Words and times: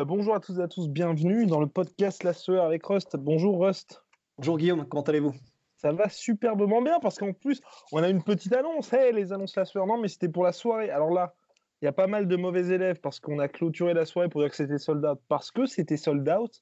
Euh, 0.00 0.04
bonjour 0.06 0.34
à 0.34 0.40
tous 0.40 0.58
et 0.58 0.62
à 0.62 0.68
tous, 0.68 0.88
bienvenue 0.88 1.44
dans 1.44 1.60
le 1.60 1.66
podcast 1.66 2.24
La 2.24 2.32
Sueur 2.32 2.64
avec 2.64 2.86
Rust. 2.86 3.16
Bonjour 3.18 3.60
Rust. 3.60 4.02
Bonjour 4.38 4.56
Guillaume, 4.56 4.88
comment 4.88 5.02
allez-vous? 5.02 5.34
Ça 5.76 5.92
va 5.92 6.08
superbement 6.08 6.80
bien 6.80 7.00
parce 7.00 7.18
qu'en 7.18 7.34
plus, 7.34 7.60
on 7.92 8.02
a 8.02 8.08
une 8.08 8.22
petite 8.22 8.54
annonce. 8.54 8.90
Hey, 8.94 9.12
les 9.12 9.30
annonces 9.30 9.56
La 9.56 9.66
Sueur, 9.66 9.86
non, 9.86 10.00
mais 10.00 10.08
c'était 10.08 10.30
pour 10.30 10.44
la 10.44 10.52
soirée. 10.52 10.88
Alors 10.88 11.10
là, 11.10 11.34
il 11.82 11.84
y 11.84 11.88
a 11.88 11.92
pas 11.92 12.06
mal 12.06 12.28
de 12.28 12.36
mauvais 12.36 12.68
élèves 12.68 12.98
parce 13.02 13.20
qu'on 13.20 13.38
a 13.40 13.48
clôturé 13.48 13.92
la 13.92 14.06
soirée 14.06 14.30
pour 14.30 14.40
dire 14.40 14.48
que 14.48 14.56
c'était 14.56 14.78
sold 14.78 15.04
out 15.04 15.20
parce 15.28 15.50
que 15.50 15.66
c'était 15.66 15.98
sold 15.98 16.26
out. 16.30 16.58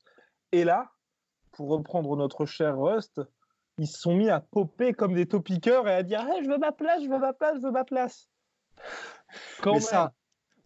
Et 0.50 0.64
là, 0.64 0.90
pour 1.52 1.68
reprendre 1.68 2.16
notre 2.16 2.44
cher 2.44 2.76
Rust, 2.76 3.20
ils 3.78 3.86
se 3.86 4.00
sont 4.00 4.16
mis 4.16 4.30
à 4.30 4.40
popper 4.40 4.94
comme 4.94 5.14
des 5.14 5.26
topiqueurs 5.26 5.86
et 5.86 5.94
à 5.94 6.02
dire 6.02 6.26
hey, 6.28 6.42
Je 6.42 6.50
veux 6.50 6.58
ma 6.58 6.72
place, 6.72 7.04
je 7.04 7.08
veux 7.08 7.20
ma 7.20 7.34
place, 7.34 7.54
je 7.58 7.66
veux 7.66 7.72
ma 7.72 7.84
place. 7.84 8.28
Quand 9.62 9.74
mais 9.74 9.80
ça, 9.80 10.12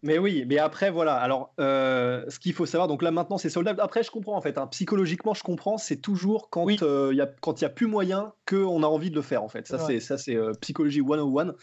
mais 0.03 0.17
oui, 0.17 0.43
mais 0.47 0.57
après, 0.57 0.91
voilà. 0.91 1.15
Alors, 1.15 1.53
euh, 1.61 2.25
ce 2.29 2.37
qu'il 2.37 2.53
faut 2.53 2.65
savoir, 2.65 2.89
donc 2.89 3.01
là 3.01 3.11
maintenant, 3.11 3.37
c'est 3.37 3.49
soldat. 3.49 3.73
Après, 3.79 4.03
je 4.03 4.11
comprends 4.11 4.35
en 4.35 4.41
fait. 4.41 4.57
Hein. 4.57 4.67
Psychologiquement, 4.67 5.33
je 5.33 5.43
comprends. 5.43 5.77
C'est 5.77 5.97
toujours 5.97 6.49
quand 6.49 6.67
il 6.67 6.83
oui. 6.83 7.15
y 7.15 7.21
a 7.21 7.27
quand 7.41 7.61
il 7.61 7.63
y 7.63 7.65
a 7.65 7.69
plus 7.69 7.87
moyen 7.87 8.33
qu'on 8.45 8.83
a 8.83 8.87
envie 8.87 9.09
de 9.09 9.15
le 9.15 9.21
faire 9.21 9.43
en 9.43 9.47
fait. 9.47 9.65
Ça, 9.65 9.79
c'est 9.79 10.01
ça, 10.01 10.17
c'est 10.17 10.35
euh, 10.35 10.51
psychologie 10.59 11.01
101. 11.01 11.55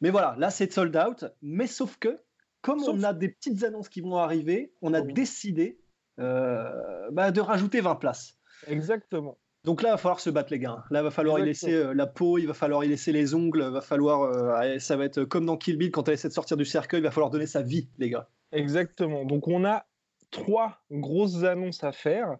Mais 0.00 0.10
voilà, 0.10 0.34
là, 0.38 0.50
c'est 0.50 0.72
sold 0.72 0.96
out. 0.96 1.26
Mais 1.42 1.66
sauf 1.66 1.98
que, 1.98 2.18
comme 2.62 2.80
sauf... 2.80 2.96
on 2.98 3.02
a 3.02 3.12
des 3.12 3.28
petites 3.28 3.62
annonces 3.64 3.90
qui 3.90 4.00
vont 4.00 4.16
arriver, 4.16 4.72
on 4.80 4.94
a 4.94 5.02
oui. 5.02 5.12
décidé 5.12 5.78
euh, 6.20 6.70
bah, 7.12 7.30
de 7.30 7.40
rajouter 7.40 7.82
20 7.82 7.96
places. 7.96 8.38
Exactement. 8.66 9.38
Donc 9.64 9.80
là, 9.80 9.88
il 9.88 9.92
va 9.92 9.98
falloir 9.98 10.20
se 10.20 10.28
battre, 10.28 10.52
les 10.52 10.58
gars. 10.58 10.84
Là, 10.90 11.00
il 11.00 11.04
va 11.04 11.10
falloir 11.10 11.38
Exactement. 11.38 11.70
y 11.70 11.74
laisser 11.74 11.88
euh, 11.88 11.94
la 11.94 12.06
peau, 12.06 12.38
il 12.38 12.46
va 12.46 12.54
falloir 12.54 12.84
y 12.84 12.88
laisser 12.88 13.12
les 13.12 13.34
ongles, 13.34 13.64
il 13.66 13.72
va 13.72 13.80
falloir. 13.80 14.22
Euh, 14.22 14.78
ça 14.78 14.96
va 14.96 15.06
être 15.06 15.24
comme 15.24 15.46
dans 15.46 15.56
Kill 15.56 15.78
Bill, 15.78 15.90
quand 15.90 16.06
elle 16.08 16.14
essaie 16.14 16.28
de 16.28 16.34
sortir 16.34 16.56
du 16.58 16.66
cercueil, 16.66 17.00
il 17.00 17.04
va 17.04 17.10
falloir 17.10 17.30
donner 17.30 17.46
sa 17.46 17.62
vie, 17.62 17.88
les 17.98 18.10
gars. 18.10 18.28
Exactement. 18.52 19.24
Donc 19.24 19.48
on 19.48 19.64
a 19.64 19.86
trois 20.30 20.82
grosses 20.90 21.44
annonces 21.44 21.82
à 21.82 21.92
faire 21.92 22.36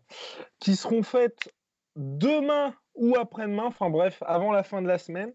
qui 0.60 0.76
seront 0.76 1.02
faites 1.02 1.54
demain 1.96 2.74
ou 2.94 3.16
après-demain, 3.16 3.64
enfin 3.64 3.88
bref, 3.88 4.22
avant 4.26 4.52
la 4.52 4.62
fin 4.62 4.82
de 4.82 4.88
la 4.88 4.98
semaine. 4.98 5.32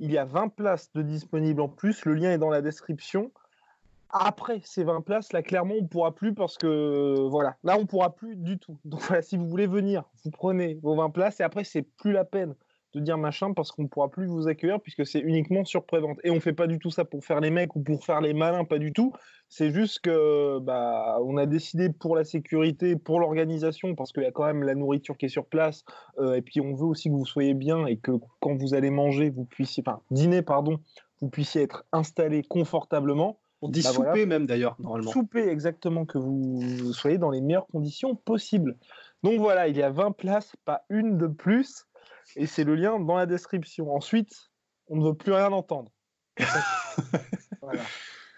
Il 0.00 0.10
y 0.10 0.18
a 0.18 0.24
20 0.24 0.48
places 0.48 0.92
de 0.92 1.02
disponibles 1.02 1.60
en 1.60 1.68
plus. 1.68 2.04
Le 2.04 2.14
lien 2.14 2.32
est 2.32 2.38
dans 2.38 2.50
la 2.50 2.62
description 2.62 3.32
après 4.10 4.60
ces 4.64 4.84
20 4.84 5.00
places, 5.02 5.32
là, 5.32 5.42
clairement, 5.42 5.74
on 5.78 5.82
ne 5.82 5.88
pourra 5.88 6.14
plus 6.14 6.34
parce 6.34 6.56
que, 6.56 7.26
voilà, 7.28 7.56
là, 7.64 7.76
on 7.76 7.82
ne 7.82 7.86
pourra 7.86 8.14
plus 8.14 8.36
du 8.36 8.58
tout. 8.58 8.78
Donc, 8.84 9.00
voilà, 9.02 9.22
si 9.22 9.36
vous 9.36 9.48
voulez 9.48 9.66
venir, 9.66 10.04
vous 10.24 10.30
prenez 10.30 10.74
vos 10.82 10.94
20 10.96 11.10
places 11.10 11.40
et 11.40 11.42
après, 11.42 11.64
c'est 11.64 11.82
plus 11.82 12.12
la 12.12 12.24
peine 12.24 12.54
de 12.94 13.00
dire 13.00 13.18
machin 13.18 13.52
parce 13.52 13.72
qu'on 13.72 13.82
ne 13.82 13.88
pourra 13.88 14.08
plus 14.08 14.26
vous 14.26 14.48
accueillir 14.48 14.80
puisque 14.80 15.06
c'est 15.06 15.20
uniquement 15.20 15.64
sur 15.64 15.84
prévente. 15.84 16.18
Et 16.24 16.30
on 16.30 16.36
ne 16.36 16.40
fait 16.40 16.52
pas 16.52 16.66
du 16.66 16.78
tout 16.78 16.90
ça 16.90 17.04
pour 17.04 17.24
faire 17.24 17.40
les 17.40 17.50
mecs 17.50 17.74
ou 17.76 17.82
pour 17.82 18.04
faire 18.04 18.20
les 18.20 18.34
malins, 18.34 18.64
pas 18.64 18.78
du 18.78 18.92
tout. 18.92 19.12
C'est 19.48 19.70
juste 19.70 20.00
que, 20.00 20.58
bah, 20.60 21.18
on 21.22 21.36
a 21.36 21.46
décidé 21.46 21.90
pour 21.90 22.16
la 22.16 22.24
sécurité, 22.24 22.96
pour 22.96 23.20
l'organisation, 23.20 23.94
parce 23.94 24.12
qu'il 24.12 24.22
y 24.22 24.26
a 24.26 24.32
quand 24.32 24.46
même 24.46 24.62
la 24.62 24.74
nourriture 24.74 25.16
qui 25.16 25.26
est 25.26 25.28
sur 25.28 25.46
place, 25.46 25.84
euh, 26.18 26.34
et 26.34 26.42
puis 26.42 26.60
on 26.60 26.74
veut 26.74 26.86
aussi 26.86 27.08
que 27.08 27.14
vous 27.14 27.26
soyez 27.26 27.54
bien 27.54 27.86
et 27.86 27.96
que 27.96 28.12
quand 28.40 28.54
vous 28.56 28.74
allez 28.74 28.90
manger, 28.90 29.30
vous 29.30 29.44
puissiez, 29.44 29.82
enfin, 29.86 30.00
dîner, 30.10 30.42
pardon, 30.42 30.78
vous 31.20 31.28
puissiez 31.28 31.62
être 31.62 31.84
installé 31.92 32.42
confortablement. 32.42 33.38
On 33.62 33.68
dit 33.68 33.82
bah 33.82 33.90
souper 33.90 34.08
voilà. 34.10 34.26
même 34.26 34.46
d'ailleurs, 34.46 34.76
normalement. 34.78 35.10
Souper, 35.10 35.48
exactement, 35.48 36.04
que 36.04 36.18
vous 36.18 36.92
soyez 36.92 37.18
dans 37.18 37.30
les 37.30 37.40
meilleures 37.40 37.66
conditions 37.66 38.14
possibles. 38.14 38.76
Donc 39.22 39.38
voilà, 39.38 39.68
il 39.68 39.76
y 39.76 39.82
a 39.82 39.90
20 39.90 40.12
places, 40.12 40.54
pas 40.64 40.84
une 40.90 41.16
de 41.16 41.26
plus, 41.26 41.86
et 42.36 42.46
c'est 42.46 42.64
le 42.64 42.74
lien 42.74 42.98
dans 43.00 43.16
la 43.16 43.26
description. 43.26 43.94
Ensuite, 43.94 44.50
on 44.88 44.96
ne 44.96 45.04
veut 45.04 45.14
plus 45.14 45.32
rien 45.32 45.50
entendre. 45.52 45.90
voilà. 47.62 47.82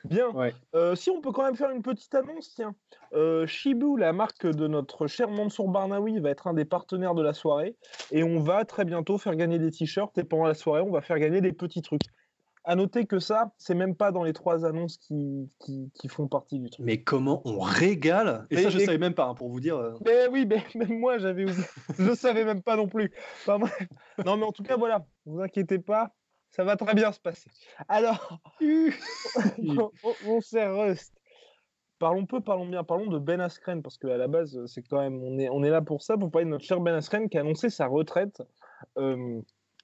Bien. 0.05 0.31
Ouais. 0.31 0.55
Euh, 0.75 0.95
si 0.95 1.11
on 1.11 1.21
peut 1.21 1.33
quand 1.33 1.43
même 1.43 1.57
faire 1.57 1.71
une 1.71 1.83
petite 1.83 2.15
annonce, 2.15 2.55
tiens. 2.55 2.75
Euh, 3.13 3.47
Shibu, 3.47 3.97
la 3.99 4.13
marque 4.13 4.47
de 4.47 4.69
notre 4.69 5.07
cher 5.07 5.29
Mansour 5.29 5.69
Barnaoui, 5.69 6.21
va 6.21 6.31
être 6.31 6.47
un 6.47 6.55
des 6.55 6.65
partenaires 6.65 7.15
de 7.15 7.23
la 7.23 7.33
soirée. 7.33 7.77
Et 8.13 8.23
on 8.23 8.41
va 8.41 8.65
très 8.65 8.85
bientôt 8.85 9.19
faire 9.19 9.35
gagner 9.35 9.59
des 9.59 9.71
t-shirts. 9.71 10.17
Et 10.19 10.25
pendant 10.25 10.45
la 10.45 10.55
soirée, 10.55 10.83
on 10.83 10.91
va 10.91 11.01
faire 11.01 11.19
gagner 11.19 11.41
des 11.41 11.53
petits 11.53 11.83
trucs. 11.83 12.03
À 12.69 12.75
noter 12.75 13.07
que 13.07 13.21
ça, 13.21 13.53
c'est 13.59 13.77
même 13.77 13.95
pas 13.95 14.11
dans 14.11 14.25
les 14.25 14.33
trois 14.33 14.67
annonces 14.67 14.97
qui, 14.99 15.49
qui, 15.61 15.91
qui, 15.95 16.09
font 16.09 16.27
partie 16.27 16.59
du 16.59 16.69
truc. 16.69 16.85
Mais 16.85 17.01
comment 17.01 17.41
on 17.45 17.61
régale? 17.61 18.45
Et 18.51 18.57
mais, 18.57 18.63
ça, 18.65 18.71
je 18.71 18.79
ne 18.79 18.85
savais 18.85 18.99
même 18.99 19.15
pas, 19.15 19.27
hein, 19.27 19.35
pour 19.35 19.49
vous 19.49 19.61
dire. 19.61 19.77
euh... 19.77 19.95
Mais 20.05 20.27
oui, 20.27 20.47
mais 20.47 20.65
même 20.75 20.99
moi, 20.99 21.19
j'avais 21.19 21.45
oublié. 21.45 21.65
je 21.99 22.15
savais 22.15 22.45
même 22.45 22.63
pas 22.63 22.77
non 22.77 22.89
plus. 22.89 23.13
Enfin, 23.47 23.59
non, 24.25 24.37
mais 24.37 24.45
en 24.45 24.51
tout 24.51 24.65
cas, 24.65 24.77
voilà. 24.77 25.07
Vous 25.27 25.41
inquiétez 25.41 25.79
pas, 25.79 26.13
ça 26.51 26.65
va 26.65 26.77
très 26.77 26.95
bien 26.95 27.13
se 27.13 27.21
passer. 27.21 27.51
Alors, 27.89 28.41
mon, 29.59 29.93
mon 30.25 30.41
cher 30.41 30.77
Rust, 30.77 31.15
parlons 31.99 32.27
peu, 32.27 32.41
parlons 32.41 32.67
bien, 32.67 32.83
parlons 32.83 33.07
de 33.07 33.19
Ben 33.19 33.41
Askren, 33.41 33.83
parce 33.83 33.97
qu'à 33.97 34.17
la 34.17 34.29
base, 34.29 34.59
c'est 34.67 34.83
quand 34.83 35.01
même, 35.01 35.23
on 35.23 35.39
est, 35.39 35.49
on 35.49 35.63
est 35.63 35.71
là 35.71 35.83
pour 35.83 36.03
ça, 36.03 36.17
pour 36.17 36.31
parler 36.31 36.47
de 36.47 36.51
notre 36.51 36.65
cher 36.65 36.81
Ben 36.81 36.95
Askren 36.95 37.29
qui 37.29 37.39
a 37.39 37.43
annoncé 37.43 37.71
sa 37.71 37.87
retraite. 37.87 38.43
Euh, 38.99 39.41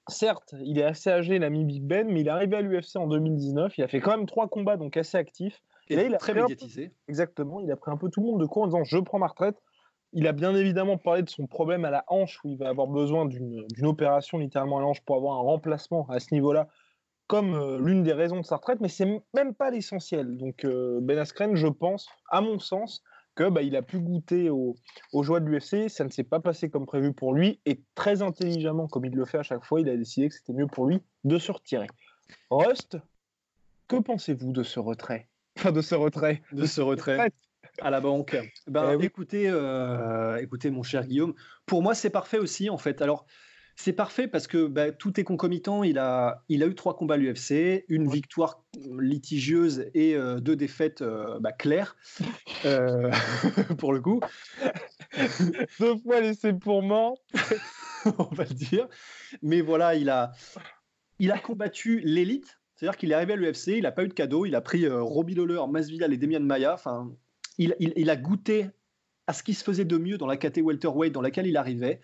certes, 0.07 0.55
il 0.61 0.79
est 0.79 0.83
assez 0.83 1.09
âgé, 1.09 1.39
l'ami 1.39 1.65
Big 1.65 1.83
Ben, 1.83 2.07
mais 2.07 2.21
il 2.21 2.27
est 2.27 2.31
arrivé 2.31 2.57
à 2.57 2.61
l'UFC 2.61 2.95
en 2.95 3.07
2019. 3.07 3.77
Il 3.77 3.83
a 3.83 3.87
fait 3.87 3.99
quand 3.99 4.17
même 4.17 4.25
trois 4.25 4.47
combats, 4.47 4.77
donc 4.77 4.97
assez 4.97 5.17
actif. 5.17 5.61
Et, 5.89 5.95
là, 5.95 6.03
il 6.03 6.15
a 6.15 6.17
très 6.17 6.33
médiatisé. 6.33 6.89
Peu... 6.89 6.93
Exactement. 7.07 7.59
Il 7.59 7.71
a 7.71 7.75
pris 7.75 7.91
un 7.91 7.97
peu 7.97 8.09
tout 8.09 8.21
le 8.21 8.27
monde 8.27 8.41
de 8.41 8.45
court 8.45 8.63
en 8.63 8.67
disant 8.67 8.83
Je 8.83 8.97
prends 8.99 9.19
ma 9.19 9.27
retraite. 9.27 9.61
Il 10.13 10.27
a 10.27 10.31
bien 10.31 10.53
évidemment 10.55 10.97
parlé 10.97 11.23
de 11.23 11.29
son 11.29 11.47
problème 11.47 11.85
à 11.85 11.89
la 11.89 12.03
hanche, 12.07 12.39
où 12.43 12.49
il 12.49 12.57
va 12.57 12.69
avoir 12.69 12.87
besoin 12.87 13.25
d'une 13.25 13.65
opération 13.81 14.37
littéralement 14.37 14.77
à 14.77 14.81
la 14.81 14.87
hanche 14.87 15.01
pour 15.01 15.15
avoir 15.15 15.39
un 15.39 15.41
remplacement 15.41 16.05
à 16.07 16.19
ce 16.19 16.33
niveau-là, 16.33 16.67
comme 17.25 17.55
euh, 17.55 17.79
l'une 17.79 18.03
des 18.03 18.13
raisons 18.13 18.39
de 18.39 18.45
sa 18.45 18.57
retraite, 18.57 18.79
mais 18.79 18.89
c'est 18.89 19.07
même 19.33 19.55
pas 19.55 19.71
l'essentiel. 19.71 20.37
Donc, 20.37 20.65
euh, 20.65 20.99
Ben 21.01 21.17
Askren, 21.17 21.55
je 21.55 21.67
pense, 21.67 22.07
à 22.29 22.41
mon 22.41 22.59
sens, 22.59 23.01
que 23.35 23.49
bah, 23.49 23.61
il 23.61 23.75
a 23.75 23.81
pu 23.81 23.99
goûter 23.99 24.49
aux, 24.49 24.75
aux 25.11 25.23
joies 25.23 25.39
de 25.39 25.45
l'UFC, 25.45 25.89
ça 25.89 26.03
ne 26.03 26.09
s'est 26.09 26.23
pas 26.23 26.39
passé 26.39 26.69
comme 26.69 26.85
prévu 26.85 27.13
pour 27.13 27.33
lui, 27.33 27.59
et 27.65 27.81
très 27.95 28.21
intelligemment, 28.21 28.87
comme 28.87 29.05
il 29.05 29.13
le 29.13 29.25
fait 29.25 29.39
à 29.39 29.43
chaque 29.43 29.63
fois, 29.63 29.81
il 29.81 29.89
a 29.89 29.97
décidé 29.97 30.29
que 30.29 30.35
c'était 30.35 30.53
mieux 30.53 30.67
pour 30.67 30.85
lui 30.85 31.01
de 31.23 31.37
se 31.37 31.51
retirer. 31.51 31.87
Rust, 32.49 32.97
que 33.87 33.97
pensez-vous 33.97 34.51
de 34.51 34.63
ce 34.63 34.79
retrait? 34.79 35.29
Enfin, 35.57 35.71
de 35.71 35.81
ce 35.81 35.95
retrait. 35.95 36.41
De, 36.51 36.61
de 36.61 36.65
ce 36.65 36.81
retrait. 36.81 37.13
retrait 37.13 37.31
à 37.81 37.89
la 37.89 38.01
banque. 38.01 38.37
Ben, 38.67 38.91
eh 38.91 38.95
oui. 38.95 39.05
écoutez, 39.05 39.49
euh, 39.49 40.37
écoutez, 40.37 40.69
mon 40.69 40.83
cher 40.83 41.05
Guillaume, 41.05 41.33
pour 41.65 41.81
moi, 41.81 41.95
c'est 41.95 42.09
parfait 42.09 42.39
aussi, 42.39 42.69
en 42.69 42.77
fait. 42.77 43.01
Alors, 43.01 43.25
c'est 43.75 43.93
parfait 43.93 44.27
parce 44.27 44.47
que 44.47 44.67
bah, 44.67 44.91
tout 44.91 45.19
est 45.19 45.23
concomitant. 45.23 45.83
Il 45.83 45.97
a, 45.97 46.43
il 46.49 46.63
a 46.63 46.67
eu 46.67 46.75
trois 46.75 46.95
combats 46.95 47.15
à 47.15 47.17
l'UFC, 47.17 47.85
une 47.89 48.07
ouais. 48.07 48.13
victoire 48.13 48.63
litigieuse 48.99 49.89
et 49.93 50.15
euh, 50.15 50.39
deux 50.39 50.55
défaites 50.55 51.01
euh, 51.01 51.39
bah, 51.39 51.51
claires, 51.51 51.95
euh, 52.65 53.11
pour 53.77 53.93
le 53.93 54.01
coup. 54.01 54.19
deux 55.79 55.97
fois 55.97 56.21
laissé 56.21 56.53
pour 56.53 56.83
mort, 56.83 57.17
on 58.17 58.35
va 58.35 58.43
le 58.43 58.53
dire. 58.53 58.87
Mais 59.41 59.61
voilà, 59.61 59.95
il 59.95 60.09
a, 60.09 60.31
il 61.19 61.31
a 61.31 61.39
combattu 61.39 61.99
l'élite. 62.03 62.59
C'est-à-dire 62.75 62.97
qu'il 62.97 63.11
est 63.11 63.15
arrivé 63.15 63.33
à 63.33 63.35
l'UFC, 63.35 63.67
il 63.67 63.83
n'a 63.83 63.91
pas 63.91 64.03
eu 64.03 64.07
de 64.07 64.13
cadeau, 64.13 64.45
il 64.45 64.55
a 64.55 64.61
pris 64.61 64.87
Robbie 64.87 65.35
Lawler, 65.35 65.61
Masvidal 65.69 66.11
et 66.11 66.17
Demian 66.17 66.41
Maia. 66.41 66.73
Enfin, 66.73 67.11
il, 67.57 67.75
il, 67.79 67.93
il, 67.95 68.09
a 68.09 68.15
goûté 68.15 68.69
à 69.27 69.33
ce 69.33 69.43
qui 69.43 69.53
se 69.53 69.63
faisait 69.63 69.85
de 69.85 69.97
mieux 69.97 70.17
dans 70.17 70.27
la 70.27 70.37
catégorie 70.37 70.73
welterweight 70.73 71.13
dans 71.13 71.21
laquelle 71.21 71.47
il 71.47 71.55
arrivait. 71.55 72.01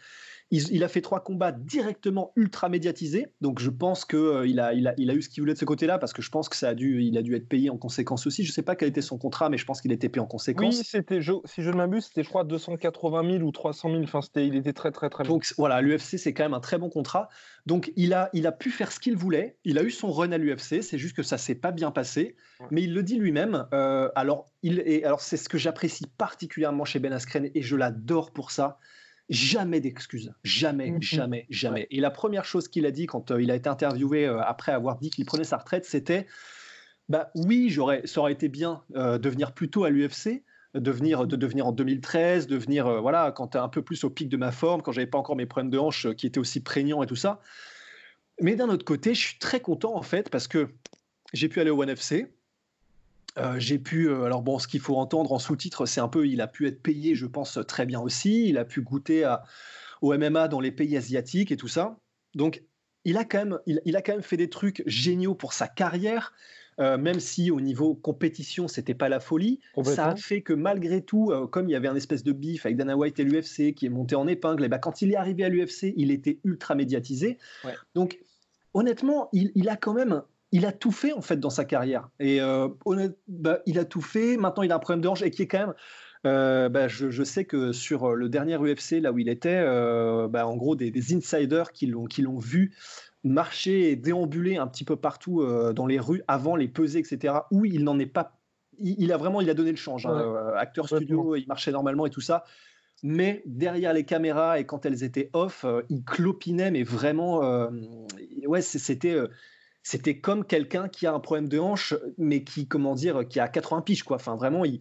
Il, 0.51 0.71
il, 0.71 0.83
a 0.83 0.87
fait 0.87 1.01
trois 1.01 1.19
combats 1.19 1.51
directement 1.51 2.31
ultra 2.35 2.69
médiatisés, 2.69 3.27
donc 3.39 3.59
je 3.59 3.69
pense 3.69 4.03
qu'il 4.05 4.17
euh, 4.17 4.41
a, 4.61 4.73
il 4.73 4.87
a, 4.87 4.93
il 4.97 5.09
a 5.11 5.13
eu 5.13 5.21
ce 5.21 5.29
qu'il 5.29 5.41
voulait 5.41 5.53
de 5.53 5.59
ce 5.59 5.65
côté-là, 5.65 5.99
parce 5.99 6.11
que 6.11 6.21
je 6.21 6.29
pense 6.29 6.49
que 6.49 6.55
ça 6.55 6.69
a 6.69 6.73
dû, 6.73 7.03
il 7.03 7.17
a 7.17 7.21
dû 7.21 7.35
être 7.35 7.47
payé 7.47 7.69
en 7.69 7.77
conséquence 7.77 8.25
aussi. 8.25 8.43
Je 8.43 8.49
ne 8.49 8.53
sais 8.53 8.63
pas 8.63 8.75
quel 8.75 8.89
était 8.89 9.01
son 9.01 9.17
contrat, 9.17 9.49
mais 9.49 9.57
je 9.57 9.65
pense 9.65 9.81
qu'il 9.81 9.91
était 9.91 10.09
payé 10.09 10.21
en 10.21 10.27
conséquence. 10.27 10.77
Oui, 10.77 10.83
c'était, 10.83 11.21
je, 11.21 11.33
si 11.45 11.61
je 11.61 11.69
ne 11.69 11.75
m'abuse, 11.75 12.05
c'était 12.05 12.23
je 12.23 12.29
crois 12.29 12.43
280 12.43 13.37
000 13.37 13.43
ou 13.43 13.51
300 13.51 13.91
000. 13.91 14.03
Enfin, 14.03 14.21
c'était, 14.21 14.47
il 14.47 14.55
était 14.55 14.73
très 14.73 14.91
très 14.91 15.09
très. 15.09 15.23
Donc 15.23 15.43
bon. 15.43 15.53
voilà, 15.57 15.81
l'UFC 15.81 16.17
c'est 16.17 16.33
quand 16.33 16.43
même 16.43 16.53
un 16.53 16.59
très 16.59 16.77
bon 16.77 16.89
contrat. 16.89 17.29
Donc 17.65 17.91
il 17.95 18.13
a, 18.13 18.29
il 18.33 18.47
a 18.47 18.51
pu 18.51 18.71
faire 18.71 18.91
ce 18.91 18.99
qu'il 18.99 19.15
voulait. 19.15 19.57
Il 19.65 19.77
a 19.77 19.83
eu 19.83 19.91
son 19.91 20.11
run 20.11 20.31
à 20.31 20.37
l'UFC. 20.37 20.81
C'est 20.81 20.97
juste 20.97 21.15
que 21.15 21.23
ça 21.23 21.37
s'est 21.37 21.55
pas 21.55 21.71
bien 21.71 21.91
passé. 21.91 22.35
Ouais. 22.59 22.67
Mais 22.71 22.83
il 22.83 22.93
le 22.93 23.03
dit 23.03 23.17
lui-même. 23.17 23.67
Euh, 23.73 24.09
alors 24.15 24.47
il 24.63 24.79
est, 24.79 25.03
alors 25.03 25.21
c'est 25.21 25.37
ce 25.37 25.47
que 25.47 25.57
j'apprécie 25.57 26.05
particulièrement 26.17 26.85
chez 26.85 26.99
Ben 26.99 27.13
Askren 27.13 27.49
et 27.53 27.61
je 27.61 27.75
l'adore 27.75 28.31
pour 28.31 28.51
ça 28.51 28.79
jamais 29.29 29.79
d'excuses. 29.79 30.33
Jamais, 30.43 30.91
mmh. 30.91 31.01
jamais, 31.01 31.45
jamais. 31.49 31.87
Et 31.91 31.99
la 31.99 32.11
première 32.11 32.45
chose 32.45 32.67
qu'il 32.67 32.85
a 32.85 32.91
dit 32.91 33.05
quand 33.05 33.31
euh, 33.31 33.41
il 33.41 33.51
a 33.51 33.55
été 33.55 33.69
interviewé 33.69 34.25
euh, 34.25 34.41
après 34.41 34.71
avoir 34.71 34.97
dit 34.97 35.09
qu'il 35.09 35.25
prenait 35.25 35.43
sa 35.43 35.57
retraite, 35.57 35.85
c'était 35.85 36.27
bah 37.09 37.31
oui, 37.33 37.69
j'aurais, 37.69 38.05
ça 38.05 38.21
aurait 38.21 38.31
été 38.31 38.47
bien 38.47 38.83
euh, 38.95 39.17
de 39.17 39.29
venir 39.29 39.51
plus 39.53 39.69
tôt 39.69 39.83
à 39.83 39.89
l'UFC, 39.89 40.43
de 40.75 40.91
venir, 40.91 41.25
de 41.25 41.35
devenir 41.35 41.65
en 41.65 41.71
2013, 41.71 42.45
de 42.45 42.55
venir, 42.55 42.85
euh, 42.85 43.01
voilà, 43.01 43.31
quand 43.31 43.49
tu 43.49 43.57
es 43.57 43.59
un 43.59 43.67
peu 43.67 43.81
plus 43.81 44.03
au 44.03 44.11
pic 44.11 44.29
de 44.29 44.37
ma 44.37 44.51
forme, 44.51 44.83
quand 44.83 44.91
j'avais 44.91 45.07
pas 45.07 45.17
encore 45.17 45.35
mes 45.35 45.47
problèmes 45.47 45.71
de 45.71 45.79
hanche 45.79 46.05
euh, 46.05 46.13
qui 46.13 46.27
étaient 46.27 46.39
aussi 46.39 46.61
prégnants 46.61 47.01
et 47.01 47.07
tout 47.07 47.15
ça. 47.15 47.41
Mais 48.39 48.55
d'un 48.55 48.69
autre 48.69 48.85
côté, 48.85 49.15
je 49.15 49.19
suis 49.19 49.39
très 49.39 49.59
content 49.59 49.95
en 49.95 50.03
fait 50.03 50.29
parce 50.29 50.47
que 50.47 50.69
j'ai 51.33 51.49
pu 51.49 51.59
aller 51.59 51.71
au 51.71 51.81
One 51.81 51.89
FC. 51.89 52.31
Euh, 53.37 53.55
j'ai 53.57 53.79
pu, 53.79 54.11
alors 54.11 54.41
bon, 54.41 54.59
ce 54.59 54.67
qu'il 54.67 54.79
faut 54.79 54.95
entendre 54.95 55.31
en 55.31 55.39
sous-titre, 55.39 55.85
c'est 55.85 56.01
un 56.01 56.07
peu, 56.07 56.27
il 56.27 56.41
a 56.41 56.47
pu 56.47 56.67
être 56.67 56.81
payé, 56.81 57.15
je 57.15 57.25
pense, 57.25 57.59
très 57.67 57.85
bien 57.85 57.99
aussi. 57.99 58.47
Il 58.49 58.57
a 58.57 58.65
pu 58.65 58.81
goûter 58.81 59.23
à, 59.23 59.43
au 60.01 60.17
MMA 60.17 60.47
dans 60.47 60.59
les 60.59 60.71
pays 60.71 60.97
asiatiques 60.97 61.51
et 61.51 61.57
tout 61.57 61.67
ça. 61.67 61.97
Donc, 62.35 62.63
il 63.05 63.17
a 63.17 63.23
quand 63.23 63.45
même, 63.45 63.59
il 63.65 63.95
a 63.95 64.01
quand 64.01 64.13
même 64.13 64.23
fait 64.23 64.37
des 64.37 64.49
trucs 64.49 64.83
géniaux 64.85 65.35
pour 65.35 65.53
sa 65.53 65.67
carrière. 65.67 66.33
Euh, 66.79 66.97
même 66.97 67.19
si 67.19 67.51
au 67.51 67.59
niveau 67.59 67.93
compétition, 67.93 68.69
c'était 68.69 68.93
pas 68.93 69.09
la 69.09 69.19
folie. 69.19 69.59
Ça 69.83 70.07
a 70.07 70.15
fait 70.15 70.41
que 70.41 70.53
malgré 70.53 71.01
tout, 71.01 71.31
euh, 71.31 71.45
comme 71.45 71.67
il 71.67 71.73
y 71.73 71.75
avait 71.75 71.89
un 71.89 71.95
espèce 71.95 72.23
de 72.23 72.31
bif 72.31 72.65
avec 72.65 72.77
Dana 72.77 72.95
White 72.95 73.19
et 73.19 73.25
l'UFC 73.25 73.73
qui 73.75 73.85
est 73.85 73.89
monté 73.89 74.15
en 74.15 74.27
épingle, 74.27 74.63
et 74.63 74.69
bah, 74.69 74.79
quand 74.79 75.01
il 75.01 75.11
est 75.11 75.17
arrivé 75.17 75.43
à 75.43 75.49
l'UFC, 75.49 75.93
il 75.97 76.09
était 76.09 76.39
ultra 76.45 76.75
médiatisé. 76.75 77.37
Donc, 77.95 78.19
honnêtement, 78.73 79.27
il, 79.33 79.67
a 79.67 79.75
quand 79.75 79.93
même 79.93 80.21
il 80.51 80.65
a 80.65 80.71
tout 80.71 80.91
fait 80.91 81.13
en 81.13 81.21
fait 81.21 81.37
dans 81.37 81.49
sa 81.49 81.65
carrière. 81.65 82.09
Et 82.19 82.41
euh, 82.41 82.67
bah, 83.27 83.59
il 83.65 83.79
a 83.79 83.85
tout 83.85 84.01
fait. 84.01 84.37
Maintenant, 84.37 84.63
il 84.63 84.71
a 84.71 84.75
un 84.75 84.79
problème 84.79 85.01
de 85.01 85.07
hanche 85.07 85.21
et 85.21 85.31
qui 85.31 85.43
est 85.43 85.47
quand 85.47 85.59
même. 85.59 85.73
Bah, 86.23 86.87
je, 86.87 87.23
sais 87.23 87.45
que 87.45 87.71
sur 87.71 88.13
le 88.15 88.29
dernier 88.29 88.57
UFC, 88.57 89.01
là 89.01 89.11
où 89.11 89.19
il 89.19 89.29
était, 89.29 89.63
bah, 90.29 90.47
en 90.47 90.55
gros, 90.57 90.75
des, 90.75 90.91
des 90.91 91.15
insiders 91.15 91.71
qui 91.71 91.87
l'ont 91.87 92.37
vu 92.37 92.73
marcher 93.23 93.91
et 93.91 93.95
déambuler 93.95 94.57
un 94.57 94.67
petit 94.67 94.83
peu 94.83 94.95
partout 94.95 95.41
euh, 95.41 95.73
dans 95.73 95.85
les 95.85 95.99
rues 95.99 96.23
avant 96.27 96.55
les 96.55 96.67
pesées, 96.67 96.99
etc. 96.99 97.33
Où 97.51 97.65
il 97.65 97.83
n'en 97.83 97.99
est 97.99 98.05
pas. 98.05 98.39
Il, 98.81 99.11
a 99.11 99.17
vraiment, 99.17 99.41
il 99.41 99.49
a 99.49 99.53
donné 99.53 99.71
le 99.71 99.77
change. 99.77 100.05
Hein. 100.05 100.17
Euh, 100.17 100.55
acteur 100.55 100.87
studio, 100.87 101.35
il 101.35 101.45
marchait 101.47 101.71
normalement 101.71 102.05
et 102.05 102.09
tout 102.09 102.21
ça. 102.21 102.45
Mais 103.03 103.43
derrière 103.45 103.93
les 103.93 104.05
caméras 104.05 104.59
et 104.59 104.65
quand 104.65 104.85
elles 104.85 105.03
étaient 105.03 105.29
off, 105.33 105.65
euh, 105.65 105.81
il 105.89 106.03
clopinait, 106.03 106.71
mais 106.71 106.83
vraiment, 106.83 107.39
ouais, 108.45 108.61
c'était 108.61 109.17
c'était 109.83 110.19
comme 110.19 110.45
quelqu'un 110.45 110.87
qui 110.89 111.07
a 111.07 111.13
un 111.13 111.19
problème 111.19 111.47
de 111.47 111.57
hanche, 111.59 111.95
mais 112.17 112.43
qui, 112.43 112.67
comment 112.67 112.95
dire, 112.95 113.27
qui 113.27 113.39
a 113.39 113.47
80 113.47 113.81
piges, 113.81 114.03
quoi. 114.03 114.17
Enfin, 114.17 114.35
vraiment, 114.35 114.65
il, 114.65 114.79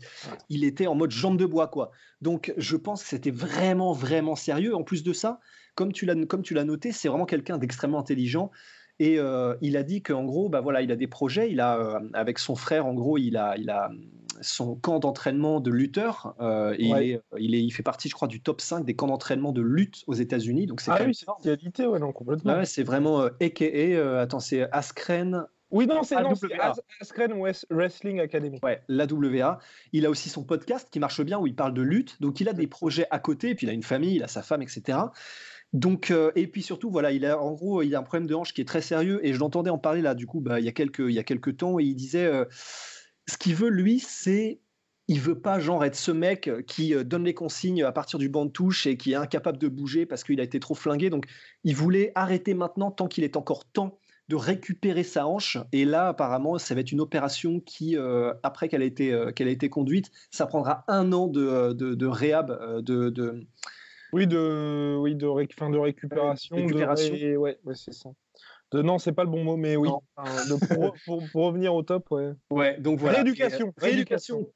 il 0.49 0.65
était 0.65 0.87
en 0.87 0.95
mode 0.95 1.11
jambe 1.11 1.39
de 1.39 1.47
bois, 1.47 1.69
quoi. 1.69 1.93
Donc, 2.21 2.53
je 2.57 2.77
pense 2.77 3.03
que 3.03 3.09
c'était 3.09 3.31
vraiment, 3.31 3.93
vraiment 3.93 4.35
sérieux. 4.35 4.75
En 4.75 4.83
plus 4.83 5.03
de 5.03 5.13
ça, 5.13 5.41
comme 5.75 5.93
tu 5.93 6.07
l'as 6.07 6.65
noté, 6.65 6.93
c'est 6.93 7.09
vraiment 7.09 7.27
quelqu'un 7.27 7.59
d'extrêmement 7.59 8.01
intelligent. 8.01 8.51
Et 9.01 9.19
euh, 9.19 9.55
il 9.61 9.77
a 9.77 9.83
dit 9.83 10.03
qu'en 10.03 10.25
gros, 10.25 10.49
bah 10.49 10.61
voilà, 10.61 10.83
il 10.83 10.91
a 10.91 10.97
des 10.97 11.07
projets. 11.07 11.51
Il 11.51 11.61
a, 11.61 11.79
euh, 11.79 12.01
avec 12.15 12.39
son 12.39 12.57
frère, 12.57 12.87
en 12.87 12.95
gros, 12.95 13.17
il 13.17 13.37
a, 13.37 13.57
il 13.57 13.71
a 13.71 13.91
son 14.41 14.75
camp 14.77 14.99
d'entraînement 14.99 15.61
de 15.61 15.71
lutteur. 15.71 16.35
Euh, 16.41 16.75
il, 16.79 16.97
est, 16.97 17.21
il, 17.39 17.55
est, 17.55 17.63
il, 17.63 17.71
fait 17.71 17.83
partie, 17.83 18.09
je 18.09 18.15
crois, 18.15 18.29
du 18.29 18.41
top 18.41 18.61
5 18.61 18.85
des 18.85 18.95
camps 18.95 19.07
d'entraînement 19.07 19.53
de 19.53 19.63
lutte 19.63 20.03
aux 20.07 20.15
États-Unis. 20.15 20.67
Donc 20.67 20.81
c'est 20.81 20.91
ah 20.91 20.99
oui, 21.05 21.15
c'est 21.15 21.87
ouais, 21.87 21.99
non, 21.99 22.13
complètement. 22.13 22.65
c'est 22.65 22.83
vraiment 22.83 23.29
AKA, 23.41 24.21
attends, 24.21 24.41
c'est 24.41 24.69
Askren. 24.73 25.47
Oui, 25.71 25.87
non, 25.87 26.03
c'est 26.03 26.17
Askren 27.01 27.33
Wrestling 27.71 28.21
Academy. 28.21 28.59
Ouais, 28.63 28.83
l'AWA. 28.89 29.59
Il 29.93 30.07
a 30.07 30.11
aussi 30.11 30.29
son 30.29 30.43
podcast 30.43 30.89
qui 30.91 30.99
marche 30.99 31.21
bien 31.23 31.39
où 31.39 31.47
il 31.47 31.55
parle 31.55 31.75
de 31.75 31.83
lutte. 31.83 32.21
Donc 32.21 32.41
il 32.41 32.49
a 32.49 32.53
des 32.53 32.67
projets 32.67 33.07
à 33.11 33.19
côté, 33.19 33.51
et 33.51 33.55
puis 33.55 33.67
il 33.67 33.71
a 33.71 33.75
une 33.75 33.83
famille, 33.83 34.17
il 34.17 34.23
a 34.23 34.29
sa 34.29 34.43
femme, 34.43 34.63
etc. 34.63 34.99
Donc, 35.75 36.11
euh, 36.11 36.33
et 36.35 36.47
puis 36.47 36.63
surtout, 36.63 36.91
voilà, 36.91 37.13
il 37.13 37.27
a 37.27 37.41
en 37.41 37.53
gros, 37.53 37.83
il 37.83 37.95
a 37.95 37.99
un 37.99 38.03
problème 38.03 38.27
de 38.27 38.35
hanche 38.35 38.55
qui 38.55 38.61
est 38.61 38.67
très 38.67 38.81
sérieux. 38.81 39.25
Et 39.27 39.35
je 39.35 39.39
l'entendais 39.39 39.71
en 39.71 39.79
parler 39.79 40.01
là, 40.01 40.15
du 40.15 40.27
coup, 40.27 40.41
bah, 40.41 40.61
il 40.61 40.65
y 40.65 40.69
a 40.69 40.73
quelques, 40.73 41.01
il 41.01 41.13
y 41.13 41.19
a 41.19 41.25
quelques 41.25 41.59
temps, 41.59 41.79
et 41.79 41.85
il 41.85 41.95
disait, 41.95 42.25
euh, 42.25 42.45
ce 43.27 43.37
qu'il 43.37 43.55
veut 43.55 43.69
lui, 43.69 44.01
c'est, 44.01 44.61
il 45.09 45.21
veut 45.21 45.41
pas 45.41 45.59
genre 45.59 45.85
être 45.85 45.97
ce 45.97 46.11
mec 46.11 46.51
qui 46.67 46.95
euh, 46.95 47.05
donne 47.05 47.25
les 47.25 47.35
consignes 47.35 47.83
à 47.83 47.93
partir 47.93 48.19
du 48.19 48.31
banc 48.31 48.47
de 48.47 48.51
touche 48.51 48.87
et 48.87 48.97
qui 48.97 49.13
est 49.13 49.17
incapable 49.17 49.59
de 49.59 49.69
bouger 49.69 50.07
parce 50.07 50.25
qu'il 50.25 50.41
a 50.41 50.43
été 50.43 50.59
trop 50.59 50.75
flingué. 50.75 51.11
Donc, 51.11 51.27
il 51.65 51.77
voulait 51.77 52.13
arrêter 52.15 52.55
maintenant 52.55 52.91
tant 52.91 53.07
qu'il 53.07 53.25
est 53.25 53.37
encore 53.37 53.67
temps 53.67 53.99
de 54.29 54.37
récupérer 54.37 55.05
sa 55.05 55.27
hanche. 55.27 55.59
Et 55.73 55.85
là, 55.85 56.09
apparemment, 56.09 56.59
ça 56.59 56.75
va 56.75 56.81
être 56.81 56.93
une 56.93 57.01
opération 57.01 57.61
qui, 57.61 57.97
après 58.43 58.69
qu'elle 58.69 58.83
a 58.83 58.85
été, 58.85 59.19
qu'elle 59.35 59.49
a 59.49 59.51
été 59.51 59.71
conduite, 59.71 60.11
ça 60.31 60.47
prendra 60.47 60.85
un 60.87 61.15
an 61.15 61.29
de, 61.29 61.73
de, 61.73 62.07
réhab, 62.07 62.83
de 62.83 63.49
oui, 64.13 64.27
de, 64.27 64.97
oui, 64.99 65.15
de, 65.15 65.29
fin, 65.57 65.71
de 65.71 65.79
récupération. 65.79 66.57
récupération. 66.57 67.15
De, 67.15 67.37
ouais, 67.37 67.59
ouais 67.65 67.75
c'est 67.75 67.95
ça. 67.95 68.11
De, 68.73 68.83
non, 68.83 68.99
c'est 68.99 69.13
pas 69.13 69.25
le 69.25 69.31
bon 69.31 69.45
mot, 69.45 69.57
mais 69.57 69.77
oui. 69.77 69.89
pour, 70.75 70.95
pour, 71.33 71.45
revenir 71.45 71.75
au 71.75 71.83
top, 71.83 72.11
ouais. 72.11 72.33
Ouais, 72.51 72.79
donc 72.79 72.99
voilà. 72.99 73.19
Rééducation. 73.19 73.73
Rééducation. 73.79 74.47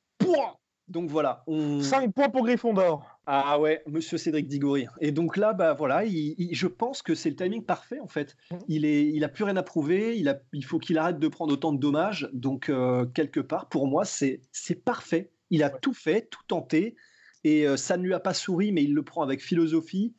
Donc 0.89 1.09
voilà. 1.09 1.43
On... 1.47 1.81
5 1.81 2.13
points 2.13 2.29
pour 2.29 2.45
Gryffondor. 2.45 3.07
Ah 3.27 3.59
ouais, 3.59 3.83
monsieur 3.87 4.19
Cédric 4.19 4.47
Digori. 4.49 4.87
Et 5.01 5.13
donc 5.13 5.37
là, 5.37 5.53
bah 5.53 5.75
voilà, 5.75 6.05
je 6.05 6.67
pense 6.67 7.03
que 7.03 7.15
c'est 7.15 7.31
le 7.31 7.37
timing 7.37 7.65
parfait 7.65 8.01
en 8.01 8.09
fait. 8.09 8.37
Mmh. 8.51 8.57
Il, 8.69 8.85
est, 8.85 9.07
il 9.07 9.25
a 9.25 9.29
plus 9.29 9.45
rien 9.45 9.57
à 9.57 9.63
prouver, 9.63 10.19
il, 10.19 10.29
a, 10.29 10.41
il 10.53 10.65
faut 10.65 10.79
qu'il 10.79 10.99
arrête 10.99 11.19
de 11.19 11.29
prendre 11.29 11.53
autant 11.53 11.73
de 11.73 11.79
dommages. 11.79 12.29
Donc 12.33 12.69
euh, 12.69 13.07
quelque 13.07 13.41
part, 13.41 13.69
pour 13.69 13.87
moi, 13.87 14.05
c'est 14.05 14.41
parfait. 14.85 15.31
Il 15.51 15.63
a 15.63 15.71
tout 15.71 15.95
fait, 15.95 16.29
tout 16.31 16.43
tenté. 16.47 16.97
Et 17.45 17.67
euh, 17.67 17.77
ça 17.77 17.97
ne 17.97 18.03
lui 18.03 18.15
a 18.15 18.21
pas 18.21 18.35
souri, 18.35 18.73
mais 18.73 18.83
il 18.85 18.95
le 18.95 19.03
prend 19.03 19.23
avec 19.23 19.43
philosophie 19.43 20.15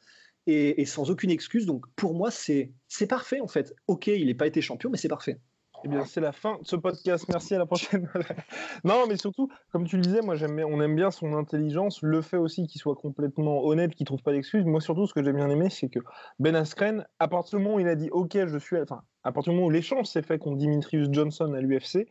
et, 0.45 0.85
sans 0.85 1.09
aucune 1.09 1.31
excuse. 1.31 1.65
Donc 1.65 1.85
pour 1.95 2.13
moi, 2.13 2.31
c'est 2.31 2.73
parfait 3.07 3.39
en 3.39 3.47
fait. 3.47 3.73
Ok, 3.87 4.07
il 4.07 4.27
n'a 4.27 4.33
pas 4.33 4.47
été 4.47 4.61
champion, 4.61 4.89
mais 4.89 4.97
c'est 4.97 5.07
parfait. 5.07 5.39
Eh 5.85 5.89
bien, 5.89 6.05
c'est 6.05 6.21
la 6.21 6.31
fin 6.31 6.57
de 6.61 6.65
ce 6.65 6.77
podcast. 6.77 7.25
Merci, 7.27 7.55
à 7.55 7.57
la 7.57 7.65
prochaine. 7.65 8.09
non, 8.85 9.05
mais 9.07 9.17
surtout, 9.17 9.49
comme 9.69 9.85
tu 9.85 9.97
le 9.97 10.01
disais, 10.01 10.21
moi, 10.21 10.35
on 10.65 10.79
aime 10.79 10.95
bien 10.95 11.11
son 11.11 11.33
intelligence, 11.33 12.01
le 12.01 12.21
fait 12.21 12.37
aussi 12.37 12.67
qu'il 12.67 12.79
soit 12.79 12.95
complètement 12.95 13.65
honnête, 13.65 13.93
qu'il 13.93 14.05
trouve 14.05 14.21
pas 14.21 14.31
d'excuses. 14.31 14.63
Moi, 14.63 14.79
surtout, 14.79 15.07
ce 15.07 15.13
que 15.13 15.21
j'ai 15.21 15.33
bien 15.33 15.49
aimé, 15.49 15.69
c'est 15.69 15.89
que 15.89 15.99
Ben 16.39 16.55
Askren, 16.55 17.05
à 17.19 17.27
partir 17.27 17.59
du 17.59 17.65
moment 17.65 17.75
où 17.75 17.79
il 17.81 17.89
a 17.89 17.95
dit 17.95 18.09
OK, 18.11 18.37
je 18.45 18.57
suis, 18.57 18.77
enfin, 18.77 19.01
à 19.23 19.33
partir 19.33 19.51
du 19.51 19.57
moment 19.57 19.67
où 19.67 19.71
l'échange 19.71 20.05
s'est 20.05 20.21
fait 20.21 20.39
contre 20.39 20.57
Dimitrius 20.57 21.09
Johnson 21.11 21.51
à 21.53 21.59
l'UFC, 21.59 22.07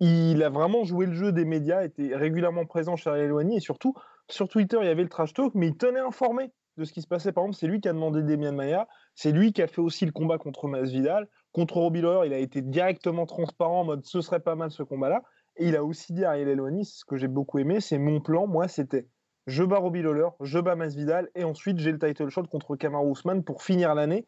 il 0.00 0.42
a 0.42 0.50
vraiment 0.50 0.84
joué 0.84 1.06
le 1.06 1.14
jeu 1.14 1.32
des 1.32 1.46
médias, 1.46 1.84
était 1.84 2.14
régulièrement 2.14 2.66
présent 2.66 2.96
chez 2.96 3.08
Ariel 3.08 3.32
et 3.50 3.60
surtout, 3.60 3.94
sur 4.28 4.48
Twitter, 4.48 4.78
il 4.80 4.86
y 4.86 4.90
avait 4.90 5.02
le 5.02 5.08
trash 5.08 5.32
talk, 5.32 5.54
mais 5.54 5.68
il 5.68 5.76
tenait 5.76 6.00
informé 6.00 6.52
de 6.76 6.84
ce 6.84 6.92
qui 6.92 7.02
se 7.02 7.06
passait. 7.06 7.32
Par 7.32 7.44
exemple, 7.44 7.58
c'est 7.58 7.66
lui 7.66 7.80
qui 7.80 7.88
a 7.88 7.92
demandé 7.92 8.22
Demian 8.22 8.52
Maya, 8.52 8.88
c'est 9.14 9.32
lui 9.32 9.52
qui 9.52 9.62
a 9.62 9.66
fait 9.66 9.80
aussi 9.80 10.04
le 10.04 10.12
combat 10.12 10.38
contre 10.38 10.68
Masvidal. 10.68 11.28
Contre 11.52 11.76
Robbie 11.78 12.02
Lawler, 12.02 12.26
il 12.26 12.32
a 12.34 12.38
été 12.38 12.60
directement 12.60 13.24
transparent 13.26 13.80
en 13.80 13.84
mode 13.84 14.04
ce 14.04 14.20
serait 14.20 14.40
pas 14.40 14.54
mal 14.54 14.70
ce 14.70 14.82
combat-là. 14.82 15.22
Et 15.56 15.68
il 15.68 15.76
a 15.76 15.84
aussi 15.84 16.12
dit 16.12 16.24
à 16.24 16.30
Ariel 16.30 16.48
Elwani, 16.48 16.84
ce 16.84 17.04
que 17.04 17.16
j'ai 17.16 17.28
beaucoup 17.28 17.58
aimé, 17.58 17.80
c'est 17.80 17.98
mon 17.98 18.20
plan, 18.20 18.46
moi, 18.46 18.68
c'était 18.68 19.08
je 19.46 19.62
bats 19.62 19.78
Robbie 19.78 20.02
Lawler, 20.02 20.28
je 20.40 20.58
bats 20.58 20.74
Masvidal, 20.74 21.30
et 21.34 21.44
ensuite 21.44 21.78
j'ai 21.78 21.92
le 21.92 21.98
title 21.98 22.28
shot 22.30 22.44
contre 22.44 22.76
Kamaru 22.76 23.12
Usman 23.12 23.44
pour 23.44 23.62
finir 23.62 23.94
l'année. 23.94 24.26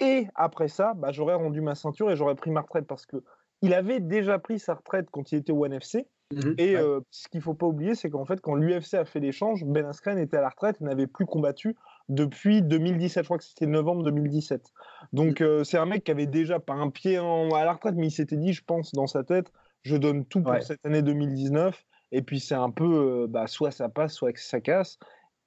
Et 0.00 0.26
après 0.34 0.68
ça, 0.68 0.92
bah, 0.94 1.12
j'aurais 1.12 1.34
rendu 1.34 1.60
ma 1.60 1.74
ceinture 1.74 2.10
et 2.10 2.16
j'aurais 2.16 2.34
pris 2.34 2.50
ma 2.50 2.60
retraite 2.60 2.86
parce 2.86 3.06
que 3.06 3.22
il 3.62 3.72
avait 3.72 4.00
déjà 4.00 4.38
pris 4.38 4.58
sa 4.58 4.74
retraite 4.74 5.08
quand 5.10 5.32
il 5.32 5.36
était 5.36 5.52
au 5.52 5.64
NFC. 5.64 6.06
Mhm, 6.32 6.54
et 6.58 6.76
euh, 6.76 7.00
ce 7.10 7.28
qu'il 7.28 7.38
ne 7.38 7.42
faut 7.44 7.54
pas 7.54 7.66
oublier, 7.66 7.94
c'est 7.94 8.10
qu'en 8.10 8.24
fait, 8.24 8.40
quand 8.40 8.54
l'UFC 8.54 8.94
a 8.94 9.04
fait 9.04 9.20
l'échange, 9.20 9.64
Ben 9.64 9.86
Askren 9.86 10.18
était 10.18 10.36
à 10.36 10.40
la 10.40 10.48
retraite 10.48 10.76
et 10.80 10.84
n'avait 10.84 11.06
plus 11.06 11.24
combattu 11.24 11.76
depuis 12.08 12.62
2017. 12.62 13.22
Je 13.22 13.26
crois 13.26 13.38
que 13.38 13.44
c'était 13.44 13.66
novembre 13.66 14.02
2017. 14.02 14.72
Donc, 15.12 15.40
euh, 15.40 15.62
c'est 15.62 15.78
un 15.78 15.86
mec 15.86 16.02
qui 16.04 16.10
avait 16.10 16.26
déjà 16.26 16.58
pas 16.58 16.74
un 16.74 16.90
pied 16.90 17.16
à 17.16 17.64
la 17.64 17.72
retraite, 17.72 17.94
mais 17.96 18.08
il 18.08 18.12
s'était 18.12 18.36
dit, 18.36 18.52
je 18.52 18.64
pense, 18.64 18.92
dans 18.92 19.06
sa 19.06 19.22
tête, 19.22 19.52
je 19.82 19.96
donne 19.96 20.24
tout 20.24 20.42
pour 20.42 20.60
cette 20.62 20.84
année 20.84 21.02
2019. 21.02 21.84
Et 22.10 22.22
puis, 22.22 22.40
c'est 22.40 22.54
un 22.54 22.70
peu, 22.70 22.84
euh, 22.84 23.26
bah, 23.28 23.46
soit 23.46 23.70
ça 23.70 23.88
passe, 23.88 24.14
soit 24.14 24.36
ça 24.36 24.60
casse. 24.60 24.98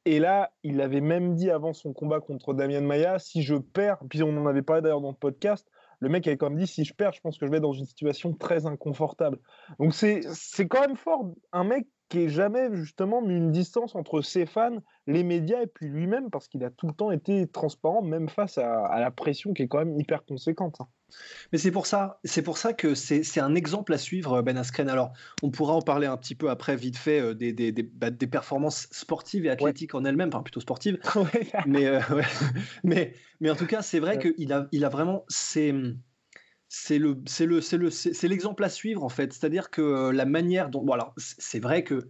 Et 0.05 0.19
là, 0.19 0.51
il 0.63 0.79
avait 0.79 1.01
même 1.01 1.35
dit 1.35 1.51
avant 1.51 1.73
son 1.73 1.91
combat 1.91 2.21
contre 2.21 2.53
Damien 2.53 2.81
Maya, 2.81 3.19
si 3.19 3.41
je 3.43 3.55
perds, 3.55 3.99
puis 4.09 4.23
on 4.23 4.35
en 4.37 4.45
avait 4.45 4.61
parlé 4.61 4.81
d'ailleurs 4.81 5.01
dans 5.01 5.11
le 5.11 5.15
podcast, 5.15 5.69
le 5.99 6.09
mec 6.09 6.27
avait 6.27 6.37
quand 6.37 6.49
même 6.49 6.59
dit 6.59 6.67
si 6.67 6.85
je 6.85 6.93
perds, 6.93 7.13
je 7.13 7.21
pense 7.21 7.37
que 7.37 7.45
je 7.45 7.51
vais 7.51 7.59
dans 7.59 7.73
une 7.73 7.85
situation 7.85 8.33
très 8.33 8.65
inconfortable. 8.65 9.39
Donc 9.79 9.93
c'est 9.93 10.21
quand 10.67 10.81
même 10.81 10.95
fort. 10.95 11.31
Un 11.51 11.63
mec 11.63 11.87
qui 12.09 12.17
n'ait 12.17 12.29
jamais 12.29 12.69
justement 12.73 13.21
mis 13.21 13.35
une 13.35 13.51
distance 13.51 13.95
entre 13.95 14.21
ses 14.21 14.45
fans, 14.45 14.77
les 15.07 15.23
médias 15.23 15.61
et 15.61 15.67
puis 15.67 15.87
lui-même, 15.87 16.29
parce 16.29 16.47
qu'il 16.47 16.63
a 16.63 16.71
tout 16.71 16.87
le 16.87 16.93
temps 16.93 17.11
été 17.11 17.47
transparent, 17.47 18.01
même 18.01 18.27
face 18.27 18.57
à, 18.57 18.99
la 18.99 19.11
pression 19.11 19.53
qui 19.53 19.63
est 19.63 19.67
quand 19.67 19.79
même 19.79 19.97
hyper 19.99 20.25
conséquente. 20.25 20.77
Hein. 20.81 20.87
Mais 21.51 21.57
c'est 21.57 21.71
pour 21.71 21.87
ça, 21.87 22.19
c'est 22.23 22.41
pour 22.41 22.57
ça 22.57 22.73
que 22.73 22.93
c'est 22.93 23.39
un 23.39 23.55
exemple 23.55 23.93
à 23.93 23.97
suivre, 23.97 24.41
Ben 24.41 24.57
Askren. 24.57 24.89
Alors, 24.89 25.13
on 25.41 25.49
pourra 25.49 25.73
en 25.73 25.81
parler 25.81 26.07
un 26.07 26.17
petit 26.17 26.35
peu 26.35 26.49
après, 26.49 26.75
vite 26.75 26.97
fait, 26.97 27.19
euh, 27.19 27.33
des, 27.33 27.53
des, 27.53 27.71
des, 27.71 27.83
bah, 27.83 28.11
des, 28.11 28.27
performances 28.27 28.87
sportives 28.91 29.45
et 29.45 29.49
athlétiques 29.49 29.95
en 29.95 30.05
elles-mêmes, 30.05 30.29
enfin 30.29 30.43
plutôt 30.43 30.59
sportives. 30.59 30.99
mais, 31.65 31.87
euh, 31.87 31.99
mais, 32.83 33.13
mais 33.39 33.49
en 33.49 33.55
tout 33.55 33.67
cas, 33.67 33.81
c'est 33.81 33.99
vrai 33.99 34.19
qu'il 34.19 34.51
a, 34.53 34.67
il 34.71 34.85
a 34.85 34.89
vraiment. 34.89 35.25
C'est 36.71 37.01
c'est 37.25 37.45
le 37.45 37.61
c'est 37.61 38.27
l'exemple 38.27 38.63
à 38.63 38.69
suivre 38.69 39.03
en 39.03 39.09
fait. 39.09 39.33
C'est 39.33 39.45
à 39.45 39.49
dire 39.49 39.71
que 39.71 39.81
euh, 39.81 40.11
la 40.11 40.25
manière 40.25 40.69
dont 40.69 40.83
bon 40.83 40.93
alors 40.93 41.13
c'est 41.17 41.59
vrai 41.59 41.83
que 41.83 42.09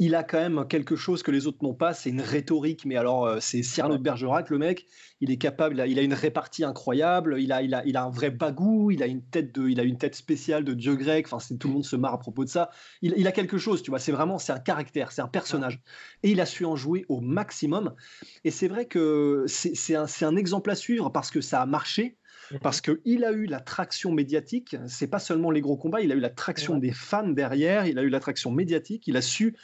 il 0.00 0.14
a 0.14 0.24
quand 0.24 0.38
même 0.38 0.66
quelque 0.66 0.96
chose 0.96 1.22
que 1.22 1.30
les 1.30 1.46
autres 1.46 1.58
n'ont 1.62 1.74
pas, 1.74 1.92
c'est 1.92 2.08
une 2.08 2.22
rhétorique, 2.22 2.86
mais 2.86 2.96
alors 2.96 3.26
euh, 3.26 3.38
c'est 3.38 3.62
Cyrano 3.62 3.98
de 3.98 4.02
Bergerac, 4.02 4.48
le 4.48 4.56
mec, 4.56 4.86
il 5.20 5.30
est 5.30 5.36
capable, 5.36 5.84
il 5.86 5.98
a, 5.98 6.02
une 6.02 6.14
répartie 6.14 6.64
incroyable, 6.64 7.36
il 7.38 7.52
a, 7.52 7.60
il, 7.60 7.74
a, 7.74 7.84
il 7.84 7.98
a 7.98 8.04
un 8.04 8.10
vrai 8.10 8.30
bagou, 8.30 8.90
il 8.90 9.02
a 9.02 9.06
une 9.06 9.22
tête, 9.22 9.54
de, 9.54 9.68
il 9.68 9.78
a 9.78 9.82
une 9.82 9.98
tête 9.98 10.14
spéciale 10.14 10.64
de 10.64 10.72
dieu 10.72 10.96
grec, 10.96 11.30
enfin 11.30 11.54
tout 11.54 11.68
le 11.68 11.74
monde 11.74 11.84
se 11.84 11.96
marre 11.96 12.14
à 12.14 12.18
propos 12.18 12.46
de 12.46 12.48
ça, 12.48 12.70
il, 13.02 13.26
a 13.26 13.32
quelque 13.32 13.58
chose, 13.58 13.82
tu 13.82 13.90
vois, 13.90 13.98
c'est 13.98 14.10
vraiment, 14.10 14.38
c'est 14.38 14.52
un 14.52 14.58
caractère, 14.58 15.12
c'est 15.12 15.20
un 15.20 15.28
personnage, 15.28 15.82
et 16.22 16.30
il 16.30 16.40
a 16.40 16.46
su 16.46 16.64
en 16.64 16.76
jouer 16.76 17.04
au 17.10 17.20
maximum, 17.20 17.94
et 18.42 18.50
c'est 18.50 18.68
vrai 18.68 18.86
que 18.86 19.44
c'est 19.48 19.94
un, 19.94 20.06
un 20.22 20.36
exemple 20.36 20.70
à 20.70 20.76
suivre 20.76 21.10
parce 21.10 21.30
que 21.30 21.42
ça 21.42 21.60
a 21.60 21.66
marché. 21.66 22.16
Parce 22.62 22.80
qu'il 22.80 23.24
a 23.24 23.32
eu 23.32 23.46
la 23.46 23.60
traction 23.60 24.12
médiatique. 24.12 24.76
C'est 24.86 25.06
pas 25.06 25.18
seulement 25.18 25.50
les 25.50 25.60
gros 25.60 25.76
combats, 25.76 26.00
il 26.00 26.12
a 26.12 26.14
eu 26.14 26.20
la 26.20 26.30
traction 26.30 26.78
des 26.78 26.92
fans 26.92 27.28
derrière, 27.28 27.86
il 27.86 27.98
a 27.98 28.02
eu 28.02 28.08
la 28.08 28.20
traction 28.20 28.50
médiatique, 28.50 29.06
il 29.06 29.16
a 29.16 29.22
su 29.22 29.56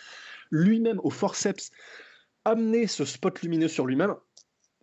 lui-même 0.50 1.00
au 1.02 1.10
forceps 1.10 1.70
amener 2.44 2.86
ce 2.86 3.04
spot 3.04 3.42
lumineux 3.42 3.68
sur 3.68 3.86
lui-même. 3.86 4.14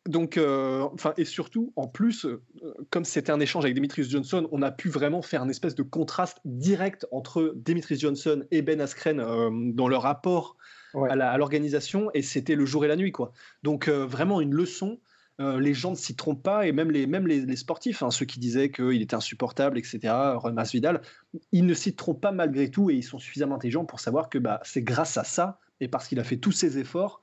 Donc, 0.06 0.36
euh, 0.36 0.82
enfin, 0.94 1.14
et 1.16 1.24
surtout, 1.24 1.72
en 1.78 1.88
plus, 1.88 2.26
euh, 2.26 2.42
comme 2.90 3.06
c'était 3.06 3.32
un 3.32 3.40
échange 3.40 3.64
avec 3.64 3.74
Demetrius 3.76 4.10
Johnson, 4.10 4.50
on 4.52 4.62
a 4.62 4.70
pu 4.70 4.90
vraiment 4.90 5.22
faire 5.22 5.42
une 5.44 5.50
espèce 5.50 5.76
de 5.76 5.84
contraste 5.84 6.40
direct 6.44 7.08
entre 7.12 7.54
Demetrius 7.56 8.02
Johnson 8.02 8.44
et 8.52 8.62
Ben 8.62 8.82
Askren 8.82 9.22
euh, 9.22 9.50
dans 9.74 9.88
leur 9.88 10.02
rapport 10.02 10.58
à 11.10 11.38
l'organisation, 11.38 12.12
et 12.14 12.22
c'était 12.22 12.54
le 12.54 12.68
jour 12.68 12.86
et 12.86 12.88
la 12.88 12.96
nuit, 12.96 13.12
quoi. 13.12 13.32
Donc, 13.64 13.90
vraiment 13.90 14.42
une 14.42 14.54
leçon 14.54 15.00
euh, 15.44 15.60
les 15.60 15.74
gens 15.74 15.92
ne 15.92 15.96
s'y 15.96 16.16
trompent 16.16 16.44
pas, 16.44 16.66
et 16.66 16.72
même 16.72 16.92
les, 16.92 17.06
même 17.06 17.28
les, 17.28 17.56
sportifs, 17.56 18.02
hein, 18.02 18.12
ceux 18.12 18.26
qui 18.26 18.40
disaient 18.40 18.72
qu'il 18.72 19.02
était 19.02 19.16
insupportable, 19.16 19.78
etc., 19.78 20.00
Remas 20.36 20.70
Vidal, 20.72 21.02
ils 21.52 21.66
ne 21.66 21.74
s'y 21.74 21.96
trompent 21.96 22.22
pas 22.22 22.32
malgré 22.32 22.72
tout, 22.72 22.90
et 22.90 22.96
ils 22.96 23.04
sont 23.04 23.20
suffisamment 23.20 23.56
intelligents 23.56 23.86
pour 23.86 24.00
savoir 24.00 24.30
que 24.30 24.38
bah, 24.38 24.60
c'est 24.64 24.84
grâce 24.84 25.18
à 25.18 25.24
ça, 25.24 25.60
et 25.80 25.88
parce 25.88 26.08
qu'il 26.08 26.20
a 26.20 26.24
fait 26.24 26.38
tous 26.38 26.52
ces 26.52 26.78
efforts, 26.78 27.22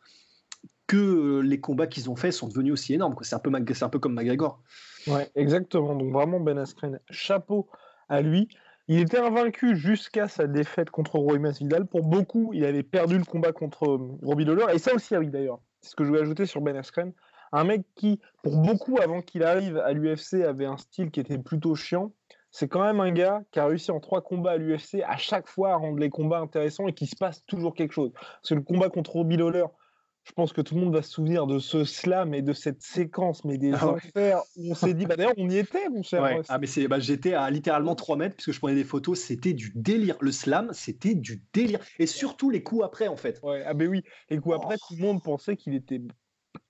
que 0.91 1.39
les 1.39 1.61
combats 1.61 1.87
qu'ils 1.87 2.11
ont 2.11 2.17
faits 2.17 2.33
sont 2.33 2.49
devenus 2.49 2.73
aussi 2.73 2.95
énormes. 2.95 3.15
C'est 3.23 3.37
un, 3.37 3.39
peu, 3.39 3.53
un 3.55 3.89
peu 3.89 3.99
comme 4.01 4.15
McGregor. 4.15 4.61
Ouais, 5.07 5.31
exactement. 5.37 5.95
Donc 5.95 6.13
vraiment, 6.13 6.41
Ben 6.41 6.59
Askren, 6.59 6.99
chapeau 7.11 7.69
à 8.09 8.21
lui. 8.23 8.49
Il 8.89 8.99
était 8.99 9.19
invaincu 9.19 9.77
jusqu'à 9.77 10.27
sa 10.27 10.49
défaite 10.49 10.91
contre 10.91 11.17
Roy 11.17 11.39
Masvidal. 11.39 11.87
Pour 11.87 12.03
beaucoup, 12.03 12.51
il 12.53 12.65
avait 12.65 12.83
perdu 12.83 13.19
le 13.19 13.25
combat 13.25 13.53
contre 13.53 13.89
euh, 13.89 14.19
Robbie 14.21 14.45
Lawler. 14.45 14.67
Et 14.75 14.79
ça 14.79 14.93
aussi, 14.93 15.15
ah 15.15 15.21
oui, 15.21 15.29
d'ailleurs, 15.29 15.61
c'est 15.81 15.91
ce 15.91 15.95
que 15.95 16.03
je 16.03 16.09
voulais 16.09 16.23
ajouter 16.23 16.45
sur 16.45 16.61
Ben 16.61 16.77
Askren. 16.77 17.13
Un 17.53 17.65
mec 17.65 17.83
qui, 17.97 18.21
pour 18.43 18.57
beaucoup, 18.59 18.99
avant 18.99 19.23
qu'il 19.23 19.43
arrive 19.43 19.79
à 19.79 19.93
l'UFC, 19.93 20.45
avait 20.45 20.67
un 20.67 20.77
style 20.77 21.11
qui 21.11 21.21
était 21.21 21.39
plutôt 21.39 21.75
chiant. 21.75 22.13
C'est 22.53 22.69
quand 22.69 22.83
même 22.83 23.01
un 23.01 23.13
gars 23.13 23.43
qui 23.53 23.61
a 23.61 23.67
réussi 23.67 23.91
en 23.91 24.01
trois 24.01 24.23
combats 24.23 24.53
à 24.53 24.57
l'UFC 24.57 25.03
à 25.07 25.17
chaque 25.17 25.49
fois 25.49 25.73
à 25.73 25.77
rendre 25.77 25.99
les 25.99 26.11
combats 26.11 26.41
intéressants 26.41 26.89
et 26.89 26.93
qui 26.93 27.07
se 27.07 27.17
passe 27.17 27.45
toujours 27.47 27.75
quelque 27.75 27.93
chose. 27.93 28.13
Parce 28.13 28.49
que 28.49 28.55
le 28.55 28.63
combat 28.63 28.89
contre 28.89 29.13
Robbie 29.13 29.37
Lawler, 29.37 29.67
je 30.25 30.33
pense 30.33 30.53
que 30.53 30.61
tout 30.61 30.75
le 30.75 30.83
monde 30.83 30.95
va 30.95 31.03
se 31.03 31.11
souvenir 31.11 31.47
de 31.47 31.59
ce 31.59 31.85
slam 31.85 32.35
et 32.35 32.43
de 32.43 32.53
cette 32.53 32.83
séquence, 32.83 33.45
mais 33.45 33.57
des 33.57 33.73
ah 33.73 33.89
enfers 33.89 34.43
où 34.57 34.73
on 34.73 34.75
s'est 34.75 34.95
dit, 34.95 35.07
bah 35.07 35.17
d'ailleurs, 35.17 35.35
on 35.39 35.49
y 35.49 35.57
était, 35.57 35.89
mon 35.89 36.03
cher. 36.03 36.43
Ah, 36.49 36.59
mais 36.59 36.67
c'est, 36.67 36.87
bah, 36.89 37.01
j'étais 37.01 37.35
à 37.35 37.51
littéralement 37.51 37.95
3 37.95 38.17
mètres 38.17 38.37
puisque 38.37 38.53
je 38.53 38.59
prenais 38.59 38.75
des 38.75 38.85
photos, 38.85 39.19
c'était 39.19 39.55
du 39.55 39.73
délire. 39.75 40.17
Le 40.21 40.31
slam, 40.31 40.71
c'était 40.73 41.15
du 41.15 41.43
délire. 41.53 41.81
Et 41.99 42.07
surtout 42.07 42.51
les 42.51 42.63
coups 42.63 42.85
après, 42.85 43.09
en 43.09 43.17
fait. 43.17 43.41
Ouais, 43.43 43.63
ah, 43.67 43.75
ben 43.75 43.89
oui, 43.89 44.03
les 44.29 44.39
coups 44.39 44.57
après, 44.57 44.77
oh. 44.77 44.85
tout 44.89 44.95
le 44.97 45.03
monde 45.03 45.23
pensait 45.23 45.57
qu'il 45.57 45.75
était 45.75 46.01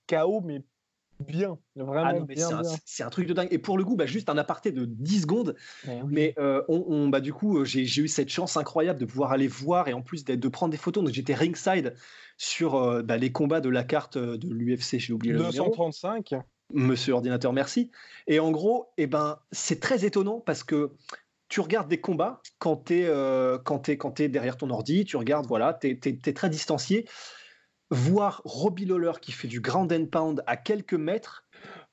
KO, 0.07 0.41
mais 0.41 0.63
bien, 1.21 1.57
vraiment 1.75 2.25
ah 2.29 2.61
C'est 2.85 3.03
un, 3.03 3.09
truc 3.09 3.27
de 3.27 3.33
dingue. 3.33 3.47
Et 3.51 3.59
pour 3.59 3.77
le 3.77 3.83
coup, 3.83 3.95
bah, 3.95 4.05
juste 4.05 4.29
un 4.29 4.37
aparté 4.37 4.71
de 4.71 4.85
10 4.85 5.21
secondes. 5.21 5.55
Mais 6.07 6.33
euh, 6.37 6.63
on, 6.67 7.09
bah, 7.09 7.21
du 7.21 7.33
coup, 7.33 7.59
euh, 7.59 7.65
j'ai 7.65 8.01
eu 8.01 8.07
cette 8.07 8.29
chance 8.29 8.57
incroyable 8.57 8.99
de 8.99 9.05
pouvoir 9.05 9.31
aller 9.31 9.47
voir 9.47 9.87
et 9.87 9.93
en 9.93 10.01
plus 10.01 10.25
de 10.25 10.47
prendre 10.47 10.71
des 10.71 10.77
photos. 10.77 11.03
Donc 11.03 11.13
j'étais 11.13 11.33
ringside 11.33 11.95
sur 12.37 12.75
euh, 12.75 13.01
bah, 13.01 13.17
les 13.17 13.31
combats 13.31 13.61
de 13.61 13.69
la 13.69 13.83
carte 13.83 14.17
de 14.17 14.47
l'UFC. 14.47 14.99
J'ai 14.99 15.13
oublié 15.13 15.33
235. 15.33 16.35
Monsieur 16.73 17.13
ordinateur, 17.13 17.51
merci. 17.51 17.91
Et 18.27 18.39
en 18.39 18.51
gros, 18.51 18.91
eh 18.97 19.07
ben, 19.07 19.39
c'est 19.51 19.79
très 19.79 20.05
étonnant 20.05 20.39
parce 20.39 20.63
que 20.63 20.91
tu 21.49 21.59
regardes 21.59 21.89
des 21.89 21.99
combats 21.99 22.41
quand 22.59 22.85
tu 22.85 23.01
es, 23.01 24.23
es, 24.23 24.29
derrière 24.29 24.55
ton 24.55 24.69
ordi, 24.69 25.03
tu 25.03 25.17
regardes, 25.17 25.47
voilà, 25.47 25.73
tu 25.73 25.89
es, 25.89 26.33
très 26.33 26.49
distancié 26.49 27.05
voir 27.91 28.41
Robbie 28.45 28.85
Lawler 28.85 29.11
qui 29.21 29.31
fait 29.31 29.47
du 29.47 29.59
ground 29.59 29.91
and 29.93 30.05
pound 30.05 30.43
à 30.47 30.57
quelques 30.57 30.93
mètres, 30.93 31.43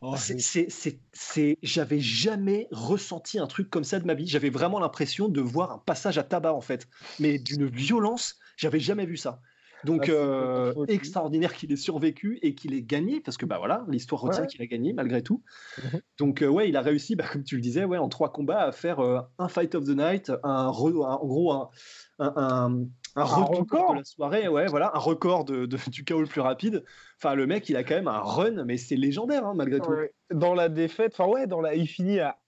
oh, 0.01 0.15
c'est, 0.17 1.59
j'avais 1.63 2.01
jamais 2.01 2.69
ressenti 2.71 3.39
un 3.39 3.47
truc 3.47 3.69
comme 3.69 3.85
ça 3.85 3.99
de 3.99 4.07
ma 4.07 4.15
vie. 4.15 4.27
J'avais 4.27 4.51
vraiment 4.51 4.79
l'impression 4.79 5.29
de 5.29 5.41
voir 5.41 5.73
un 5.73 5.79
passage 5.79 6.17
à 6.17 6.23
tabac 6.23 6.55
en 6.55 6.61
fait, 6.61 6.89
mais 7.19 7.39
d'une 7.39 7.67
violence, 7.67 8.37
j'avais 8.57 8.81
jamais 8.81 9.05
vu 9.05 9.17
ça. 9.17 9.41
Donc 9.85 10.09
ah, 10.09 10.13
euh, 10.13 10.87
extraordinaire 10.87 11.55
qu'il 11.55 11.73
ait 11.73 11.77
survécu 11.77 12.39
et 12.43 12.55
qu'il 12.55 12.75
ait 12.75 12.83
gagné 12.83 13.21
parce 13.21 13.37
que 13.37 13.47
bah 13.47 13.59
voilà 13.59 13.85
l'histoire 13.89 14.21
retient 14.21 14.47
qu'il 14.47 14.61
a 14.63 14.67
gagné 14.67 14.93
malgré 14.93 15.23
tout. 15.23 15.43
Mhm. 15.79 16.01
Donc 16.19 16.43
euh, 16.43 16.49
ouais 16.49 16.69
il 16.69 16.77
a 16.77 16.83
réussi 16.83 17.15
bah, 17.15 17.25
comme 17.31 17.45
tu 17.45 17.55
le 17.55 17.61
disais 17.61 17.85
ouais 17.85 17.99
en 17.99 18.09
trois 18.09 18.33
combats 18.33 18.63
à 18.63 18.73
faire 18.73 19.01
euh, 19.01 19.21
un 19.39 19.49
fight 19.49 19.75
of 19.75 19.85
the 19.85 19.97
night, 19.97 20.33
un, 20.43 20.67
en 20.67 21.27
gros 21.27 21.53
un, 21.53 21.71
un, 22.19 22.87
un, 23.23 23.45
record 23.45 23.93
de 23.93 23.99
la 23.99 24.05
soirée, 24.05 24.49
ouais, 24.49 24.67
voilà, 24.67 24.91
un 24.95 24.99
record 24.99 25.45
de, 25.45 25.67
du 25.67 26.05
chaos 26.05 26.21
le 26.21 26.27
plus 26.27 26.41
rapide. 26.41 26.85
Enfin, 27.17 27.35
le 27.35 27.47
mec, 27.47 27.69
il 27.69 27.77
a 27.77 27.85
quand 27.85 27.95
même 27.95 28.09
un 28.09 28.21
run, 28.21 28.65
mais 28.65 28.77
c'est 28.77 28.97
légendaire 28.97 29.47
hein, 29.47 29.55
malgré 29.55 29.81
tout. 29.81 29.93
Dans 30.33 30.55
la 30.55 30.69
défaite, 30.69 31.13
enfin 31.19 31.31
ouais, 31.31 31.47
dans 31.47 31.61
la, 31.61 31.75
il 31.75 31.87
finit 31.87 32.21
à 32.21 32.39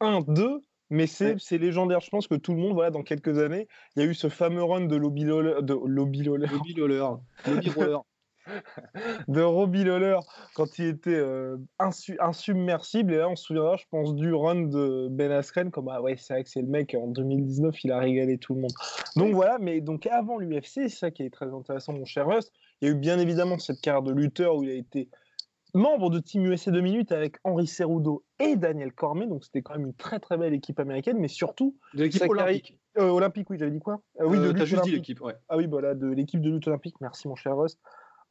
1-2, 0.00 0.62
mais 0.90 1.06
c'est 1.06 1.36
légendaire. 1.52 2.00
Je 2.00 2.10
pense 2.10 2.26
que 2.26 2.34
tout 2.34 2.52
le 2.52 2.58
monde, 2.58 2.74
voilà, 2.74 2.90
dans 2.90 3.02
quelques 3.02 3.38
années, 3.38 3.66
il 3.96 4.02
y 4.02 4.06
a 4.06 4.08
eu 4.08 4.14
ce 4.14 4.28
fameux 4.28 4.62
run 4.62 4.86
de 4.86 4.96
Lobby 4.96 5.24
De 5.24 5.86
Lobby 5.86 6.28
Roller. 6.28 6.50
De 9.28 9.40
Robbie 9.42 9.84
Lawler 9.84 10.18
quand 10.54 10.78
il 10.78 10.86
était 10.86 11.10
euh, 11.14 11.56
insubmersible. 11.78 13.12
Et 13.12 13.18
là, 13.18 13.28
on 13.28 13.36
se 13.36 13.44
souviendra, 13.44 13.76
je 13.76 13.84
pense, 13.90 14.14
du 14.14 14.32
run 14.32 14.62
de 14.62 15.08
Ben 15.10 15.30
Askren. 15.30 15.70
Comme, 15.70 15.88
ah 15.88 16.02
ouais, 16.02 16.16
c'est 16.16 16.34
vrai 16.34 16.44
que 16.44 16.50
c'est 16.50 16.62
le 16.62 16.68
mec, 16.68 16.94
en 16.94 17.08
2019, 17.08 17.84
il 17.84 17.92
a 17.92 17.98
régalé 17.98 18.38
tout 18.38 18.54
le 18.54 18.60
monde. 18.60 18.72
Donc 19.16 19.34
voilà, 19.34 19.58
mais 19.60 19.80
donc 19.80 20.06
avant 20.06 20.38
l'UFC, 20.38 20.62
c'est 20.64 20.88
ça 20.88 21.10
qui 21.10 21.22
est 21.22 21.30
très 21.30 21.52
intéressant, 21.52 21.92
mon 21.92 22.04
cher 22.04 22.26
Rust. 22.26 22.52
Il 22.80 22.88
y 22.88 22.90
a 22.90 22.94
eu 22.94 22.98
bien 22.98 23.18
évidemment 23.18 23.58
cette 23.58 23.80
carrière 23.80 24.02
de 24.02 24.12
lutteur 24.12 24.56
où 24.56 24.64
il 24.64 24.70
a 24.70 24.74
été 24.74 25.08
membre 25.74 26.10
de 26.10 26.18
Team 26.18 26.44
USA 26.46 26.70
2 26.70 26.80
minutes 26.80 27.12
avec 27.12 27.36
Henri 27.44 27.66
Cerudo 27.66 28.24
et 28.38 28.56
Daniel 28.56 28.92
Cormier. 28.92 29.26
Donc 29.26 29.44
c'était 29.44 29.62
quand 29.62 29.74
même 29.74 29.86
une 29.86 29.94
très 29.94 30.20
très 30.20 30.36
belle 30.36 30.52
équipe 30.52 30.78
américaine, 30.80 31.18
mais 31.18 31.28
surtout. 31.28 31.76
De 31.94 32.04
l'équipe 32.04 32.28
olympique. 32.28 32.78
Euh, 32.98 33.08
olympique, 33.08 33.48
oui, 33.48 33.56
j'avais 33.58 33.70
dit 33.70 33.78
quoi? 33.78 34.02
Euh, 34.20 34.26
Oui, 34.26 34.38
de 34.38 34.64
juste 34.64 34.84
dit 34.84 34.90
l'équipe, 34.90 35.20
ouais. 35.22 35.34
Ah 35.48 35.56
oui, 35.56 35.66
voilà, 35.66 35.94
de 35.94 36.08
l'équipe 36.08 36.40
de 36.40 36.50
lutte 36.50 36.66
olympique. 36.66 36.96
Merci, 37.00 37.26
mon 37.26 37.36
cher 37.36 37.56
Rust 37.56 37.78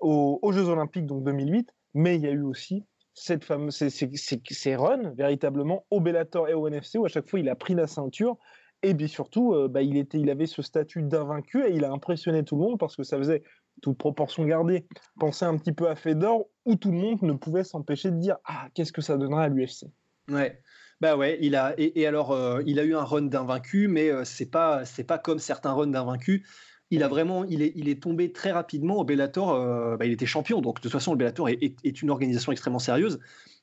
aux, 0.01 0.51
Jeux 0.51 0.67
Olympiques, 0.67 1.05
donc 1.05 1.23
2008, 1.23 1.73
mais 1.93 2.15
il 2.15 2.21
y 2.21 2.27
a 2.27 2.31
eu 2.31 2.41
aussi 2.41 2.85
cette 3.13 3.43
fameuse, 3.43 3.75
ces, 3.75 3.89
ces, 3.89 4.75
runs 4.75 5.13
véritablement 5.15 5.85
au 5.91 5.99
Bellator 5.99 6.47
et 6.47 6.53
au 6.53 6.67
NFC 6.67 6.97
où 6.97 7.05
à 7.05 7.09
chaque 7.09 7.27
fois 7.27 7.39
il 7.39 7.49
a 7.49 7.55
pris 7.55 7.75
la 7.75 7.85
ceinture 7.85 8.37
et 8.83 8.93
bien 8.93 9.07
surtout 9.07 9.53
euh, 9.53 9.67
bah, 9.67 9.81
il, 9.81 9.97
était, 9.97 10.17
il 10.17 10.29
avait 10.29 10.45
ce 10.45 10.61
statut 10.61 11.03
d'invaincu 11.03 11.61
et 11.65 11.71
il 11.71 11.83
a 11.83 11.91
impressionné 11.91 12.43
tout 12.43 12.55
le 12.55 12.61
monde 12.61 12.79
parce 12.79 12.95
que 12.95 13.03
ça 13.03 13.17
faisait 13.17 13.43
toute 13.81 13.97
proportion 13.97 14.45
gardée 14.45 14.87
penser 15.19 15.43
un 15.43 15.57
petit 15.57 15.73
peu 15.73 15.89
à 15.89 15.95
Fedor 15.95 16.47
où 16.65 16.75
tout 16.75 16.91
le 16.91 16.97
monde 16.97 17.21
ne 17.21 17.33
pouvait 17.33 17.65
s'empêcher 17.65 18.11
de 18.11 18.17
dire 18.17 18.37
ah 18.45 18.69
qu'est-ce 18.73 18.93
que 18.93 19.01
ça 19.01 19.17
donnera 19.17 19.43
à 19.43 19.49
l'UFC. 19.49 19.87
Ouais. 20.29 20.61
Bah 21.01 21.17
ouais, 21.17 21.39
il 21.41 21.55
a 21.55 21.73
et, 21.79 22.05
alors 22.05 22.31
euh, 22.31 22.61
il 22.67 22.79
a 22.79 22.83
eu 22.83 22.95
un 22.95 23.03
run 23.03 23.23
d'invaincu, 23.23 23.87
mais 23.87 24.11
euh, 24.11 24.23
c'est 24.23 24.45
pas 24.45 24.85
c'est 24.85 25.03
pas 25.03 25.17
comme 25.17 25.39
certains 25.39 25.73
runs 25.73 25.87
d'invaincu 25.87 26.45
il 26.91 27.03
a 27.03 27.07
vraiment, 27.07 27.45
il 27.45 27.61
est, 27.61 27.71
il 27.75 27.87
est 27.87 28.03
tombé 28.03 28.33
très 28.33 28.51
rapidement 28.51 28.97
au 28.97 29.05
Bellator. 29.05 29.53
Euh, 29.53 29.95
bah, 29.95 30.05
il 30.05 30.11
était 30.11 30.25
champion, 30.25 30.61
donc 30.61 30.75
de 30.77 30.81
toute 30.81 30.91
façon, 30.91 31.13
le 31.13 31.17
Bellator 31.17 31.47
est, 31.49 32.01
une 32.01 32.09
organisation 32.09 32.51
extrêmement 32.51 32.79
sérieuse. 32.79 33.19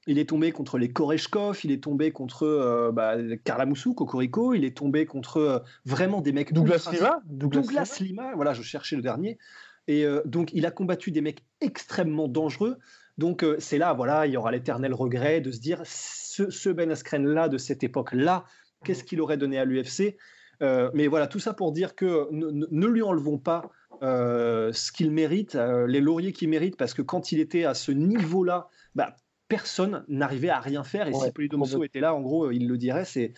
Il 0.07 0.19
est 0.19 0.31
tombé 0.31 0.51
contre 0.51 0.79
les 0.79 0.91
Koreshkov, 0.91 1.61
il 1.65 1.71
est 1.71 1.83
tombé 1.83 2.11
contre 2.11 2.45
euh, 2.45 2.91
bah, 2.91 3.17
Carla 3.45 3.67
Moussou, 3.67 3.93
Cocorico, 3.93 4.55
il 4.55 4.65
est 4.65 4.75
tombé 4.75 5.05
contre 5.05 5.37
euh, 5.37 5.59
vraiment 5.85 6.23
des 6.23 6.33
mecs. 6.33 6.55
Douglas 6.55 6.89
Lima 6.91 7.21
Douglas, 7.27 7.99
Lima. 8.01 8.33
voilà, 8.35 8.55
je 8.55 8.63
cherchais 8.63 8.97
le 8.97 9.03
dernier. 9.03 9.39
Et 9.91 10.05
donc, 10.27 10.51
il 10.53 10.67
a 10.67 10.71
combattu 10.71 11.11
des 11.13 11.23
mecs 11.23 11.43
extrêmement 11.63 12.29
dangereux. 12.29 12.77
Donc, 13.17 13.43
c'est 13.59 13.79
là, 13.79 13.95
voilà, 13.95 14.27
il 14.27 14.35
y 14.35 14.37
aura 14.37 14.53
l'éternel 14.53 14.93
regret 14.93 15.41
de 15.41 15.51
se 15.51 15.61
dire 15.61 15.81
ce, 15.87 16.51
ce 16.51 16.69
Ben 16.69 16.91
Askren-là, 16.91 17.49
de 17.49 17.57
cette 17.57 17.83
époque-là, 17.83 18.45
qu'est-ce 18.85 19.03
qu'il 19.03 19.19
aurait 19.23 19.39
donné 19.39 19.59
à 19.59 19.65
l'UFC 19.65 20.19
euh, 20.63 20.91
mais 20.95 21.07
voilà, 21.07 21.27
tout 21.27 21.39
ça 21.39 21.53
pour 21.53 21.73
dire 21.73 21.95
que 21.95 22.29
ne, 22.33 22.87
lui 22.87 23.03
enlevons 23.03 23.39
pas 23.39 23.71
euh, 24.03 24.73
ce 24.73 24.93
qu'il 24.93 25.11
mérite, 25.11 25.55
euh, 25.55 25.87
les 25.87 26.01
lauriers 26.01 26.33
qu'il 26.33 26.49
mérite, 26.49 26.77
parce 26.77 26.95
que 26.95 27.03
quand 27.03 27.33
il 27.33 27.41
était 27.41 27.65
à 27.65 27.75
ce 27.75 27.93
niveau-là, 27.93 28.69
bah, 28.95 29.15
personne 29.49 30.05
n'arrivait 30.09 30.51
à 30.51 30.61
rien 30.61 30.85
faire. 30.85 31.09
Et 31.09 31.13
si 31.13 31.31
Polydomso 31.33 31.83
était 31.85 32.01
là, 32.01 32.15
en 32.15 32.21
gros, 32.21 32.51
il 32.51 32.69
le 32.69 32.77
dirait, 32.77 33.05
c'est 33.05 33.33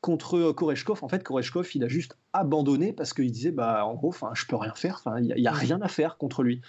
contre 0.00 0.52
Koreshkov. 0.52 1.02
En 1.02 1.08
fait, 1.08 1.22
Koreshkov, 1.24 1.68
il 1.74 1.84
a 1.84 1.88
juste 1.88 2.16
abandonné 2.32 2.92
parce 2.92 3.12
qu'il 3.12 3.30
disait, 3.30 3.50
bah, 3.50 3.84
en 3.84 3.94
gros, 3.94 4.14
je 4.34 4.46
peux 4.46 4.56
rien 4.56 4.74
faire. 4.74 5.02
Il 5.18 5.34
n'y 5.34 5.48
a, 5.48 5.52
rien 5.52 5.80
à 5.82 5.88
faire 5.88 6.16
contre 6.18 6.42
lui. 6.42 6.60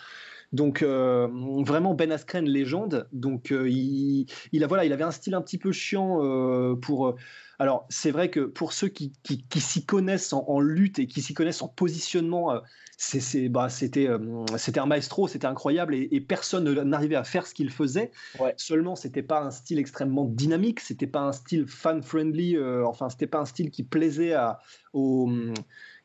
Donc 0.53 0.81
euh, 0.81 1.27
vraiment 1.65 1.93
Ben 1.93 2.11
Askren 2.11 2.45
légende. 2.45 3.07
Donc 3.11 3.51
euh, 3.51 3.69
il, 3.69 4.27
il, 4.51 4.63
a 4.63 4.67
voilà, 4.67 4.85
il 4.85 4.93
avait 4.93 5.03
un 5.03 5.11
style 5.11 5.35
un 5.35 5.41
petit 5.41 5.57
peu 5.57 5.71
chiant 5.71 6.23
euh, 6.23 6.75
pour. 6.75 7.15
Alors 7.59 7.85
c'est 7.89 8.11
vrai 8.11 8.29
que 8.29 8.41
pour 8.41 8.73
ceux 8.73 8.87
qui, 8.87 9.13
qui, 9.23 9.61
s'y 9.61 9.85
connaissent 9.85 10.33
en, 10.33 10.59
lutte 10.59 10.99
et 10.99 11.07
qui 11.07 11.21
s'y 11.21 11.33
connaissent 11.33 11.61
en 11.61 11.67
positionnement, 11.67 12.61
c'est, 12.97 13.49
bah, 13.49 13.69
c'était 13.69 14.09
c'était 14.57 14.79
un 14.79 14.85
maestro, 14.85 15.27
c'était 15.27 15.47
incroyable 15.47 15.95
et, 15.95 16.21
personne 16.21 16.71
n'arrivait 16.83 17.15
à 17.15 17.23
faire 17.23 17.47
ce 17.47 17.53
qu'il 17.53 17.71
faisait. 17.71 18.11
Ouais. 18.39 18.53
Seulement 18.57 18.95
c'était 18.95 19.23
pas 19.23 19.41
un 19.41 19.51
style 19.51 19.79
extrêmement 19.79 20.25
dynamique, 20.25 20.79
c'était 20.79 21.07
pas 21.07 21.21
un 21.21 21.31
style 21.31 21.65
fan 21.67 22.03
friendly. 22.03 22.57
enfin 22.85 23.09
c'était 23.09 23.27
pas 23.27 23.39
un 23.39 23.45
style 23.45 23.71
qui 23.71 23.83
plaisait 23.83 24.33
à, 24.33 24.59
aux 24.93 25.31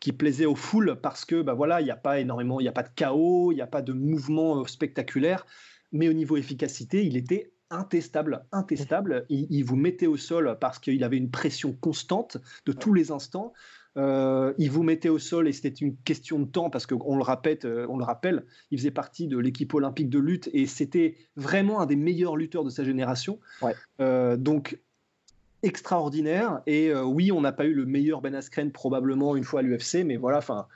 qui 0.03 0.13
plaisait 0.13 0.47
aux 0.47 0.57
foules 0.57 0.99
parce 1.01 1.25
que 1.25 1.43
bah 1.43 1.55
voilà, 1.55 1.81
il 1.81 1.85
n'y 1.85 1.93
a 1.93 1.97
pas 1.97 2.19
énormément, 2.19 2.59
il 2.59 2.65
n'y 2.65 2.69
a 2.69 2.73
pas 2.73 2.83
de 2.83 2.91
chaos, 2.97 3.53
il 3.53 3.55
n'y 3.55 3.61
a 3.61 3.69
pas 3.69 3.83
de 3.83 3.93
mouvement 3.93 4.59
euh, 4.59 4.65
spectaculaire, 4.67 5.47
mais 5.93 6.09
au 6.09 6.13
niveau 6.13 6.37
efficacité, 6.37 7.07
il 7.07 7.17
était 7.17 7.52
intestable, 7.73 8.45
intestable. 8.53 9.27
Il, 9.29 9.63
vous 9.65 9.77
mettait 9.77 10.07
au 10.07 10.17
sol 10.17 10.57
parce 10.61 10.79
qu'il 10.79 11.03
avait 11.05 11.17
une 11.17 11.31
pression 11.31 11.73
constante 11.73 12.39
de 12.67 12.73
tous 12.73 12.95
les 12.95 13.11
instants. 13.11 13.53
Euh, 13.99 14.55
il 14.57 14.71
vous 14.71 14.83
mettait 14.83 15.11
au 15.11 15.19
sol 15.19 15.49
et 15.49 15.53
c'était 15.53 15.69
une 15.69 15.97
question 15.97 16.39
de 16.39 16.47
temps 16.47 16.71
parce 16.71 16.87
qu'on 16.87 17.17
le 17.17 17.23
répète, 17.23 17.67
euh, 17.67 17.87
on 17.91 17.99
le 17.99 18.05
rappelle, 18.05 18.47
il 18.71 18.79
faisait 18.79 18.91
partie 18.91 19.27
de 19.27 19.37
l'équipe 19.37 19.75
olympique 19.75 20.09
de 20.09 20.19
lutte 20.19 20.49
et 20.55 20.67
c'était 20.67 21.17
vraiment 21.37 21.81
un 21.81 21.87
des 21.87 21.97
meilleurs 21.97 22.37
lutteurs 22.37 22.65
de 22.65 22.71
sa 22.71 22.85
génération. 22.85 23.39
donc 23.99 24.79
extraordinaire. 25.63 26.61
Et 26.67 26.91
euh, 26.91 27.03
oui, 27.05 27.33
on 27.33 27.41
n'a 27.41 27.53
pas 27.53 27.67
eu 27.67 27.75
le 27.75 27.87
meilleur 27.87 28.21
Ben 28.21 28.35
Askren 28.35 28.71
probablement 28.71 29.37
une 29.37 29.45
fois 29.45 29.61
à 29.61 29.63
l'UFC, 29.63 30.05
mais 30.05 30.17
voilà, 30.17 30.39
enfin. 30.39 30.67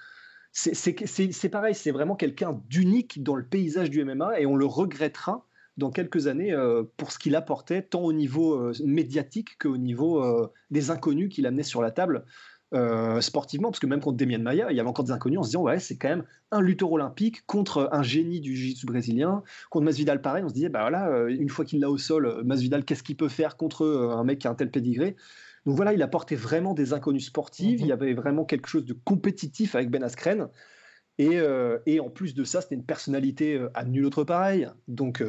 C'est 0.53 1.51
pareil, 1.51 1.75
c'est 1.75 1.91
vraiment 1.91 2.17
quelqu'un 2.17 2.59
d'unique 2.71 3.23
dans 3.23 3.35
le 3.35 3.45
paysage 3.45 3.91
du 3.91 4.03
MMA 4.03 4.41
et 4.41 4.47
on 4.47 4.57
le 4.57 4.65
regrettera 4.65 5.46
dans 5.77 5.91
quelques 5.91 6.27
années 6.27 6.53
euh, 6.53 6.83
pour 6.97 7.13
ce 7.13 7.19
qu'il 7.19 7.37
apportait 7.37 7.83
tant 7.83 8.03
au 8.03 8.13
niveau 8.13 8.55
euh, 8.55 8.73
médiatique 8.85 9.59
qu'au 9.59 9.77
niveau 9.77 10.23
des 10.71 10.91
inconnus 10.91 11.29
qu'il 11.35 11.47
amenait 11.47 11.63
sur 11.63 11.83
la 11.83 11.91
table. 11.91 12.25
Euh, 12.75 13.21
sportivement, 13.21 13.71
parce 13.71 13.79
que 13.79 13.87
même 13.87 14.01
contre 14.01 14.17
Demian 14.17 14.41
Maia, 14.41 14.73
il 14.73 14.77
y 14.77 14.81
avait 14.81 14.89
encore 14.89 15.05
des 15.05 15.13
inconnus 15.13 15.39
en 15.39 15.43
se 15.45 15.51
disant 15.51 15.63
ouais, 15.63 15.79
c'est 15.79 15.97
quand 15.97 16.09
même 16.09 16.25
un 16.51 16.61
lutteur 16.61 16.91
olympique 16.91 17.47
contre 17.47 17.89
un 17.93 18.03
génie 18.03 18.41
du 18.41 18.57
jiu-jitsu 18.57 18.87
brésilien. 18.87 19.45
Contre 19.71 19.85
Masvidal, 19.85 20.21
pareil, 20.21 20.43
on 20.45 20.49
se 20.49 20.55
disait 20.55 20.69
bah 20.69 20.81
voilà, 20.81 21.09
euh, 21.09 21.29
une 21.29 21.49
fois 21.49 21.65
qu'il 21.65 21.81
l'a 21.81 21.89
au 21.89 21.97
sol, 21.97 22.27
euh, 22.27 22.43
Masvidal, 22.43 22.85
qu'est-ce 22.85 23.05
qu'il 23.05 23.17
peut 23.17 23.29
faire 23.29 23.57
contre 23.57 23.87
un 23.87 24.25
mec 24.25 24.41
qui 24.41 24.49
a 24.49 24.51
un 24.51 24.57
tel 24.57 24.73
pédigré 24.73 25.15
Donc 25.65 25.77
voilà, 25.77 25.93
il 25.93 26.03
apportait 26.03 26.35
vraiment 26.35 26.75
des 26.75 26.93
inconnus 26.93 27.27
sportifs. 27.27 27.81
Il 27.81 27.87
y 27.87 27.93
avait 27.93 28.15
vraiment 28.15 28.45
quelque 28.45 28.67
chose 28.69 28.85
de 28.85 28.95
compétitif 29.05 29.77
avec 29.77 29.89
Ben 29.89 30.03
Askren. 30.03 30.49
Et, 31.19 31.39
et 31.87 32.01
en 32.01 32.11
plus 32.11 32.35
de 32.35 32.45
ça, 32.45 32.61
c'était 32.61 32.75
une 32.75 32.85
personnalité 32.85 33.67
à 33.75 33.85
nul 33.85 34.05
autre 34.05 34.25
pareil. 34.25 34.69
Donc 34.87 35.25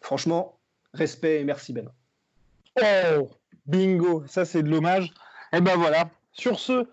franchement, 0.00 0.58
respect 0.92 1.40
et 1.40 1.44
merci 1.44 1.72
Ben. 1.72 1.88
Oh, 2.80 3.30
bingo, 3.66 4.24
ça 4.26 4.44
c'est 4.44 4.62
de 4.62 4.68
l'hommage. 4.68 5.12
Et 5.52 5.60
ben 5.60 5.76
voilà, 5.76 6.10
sur 6.32 6.58
ce, 6.58 6.86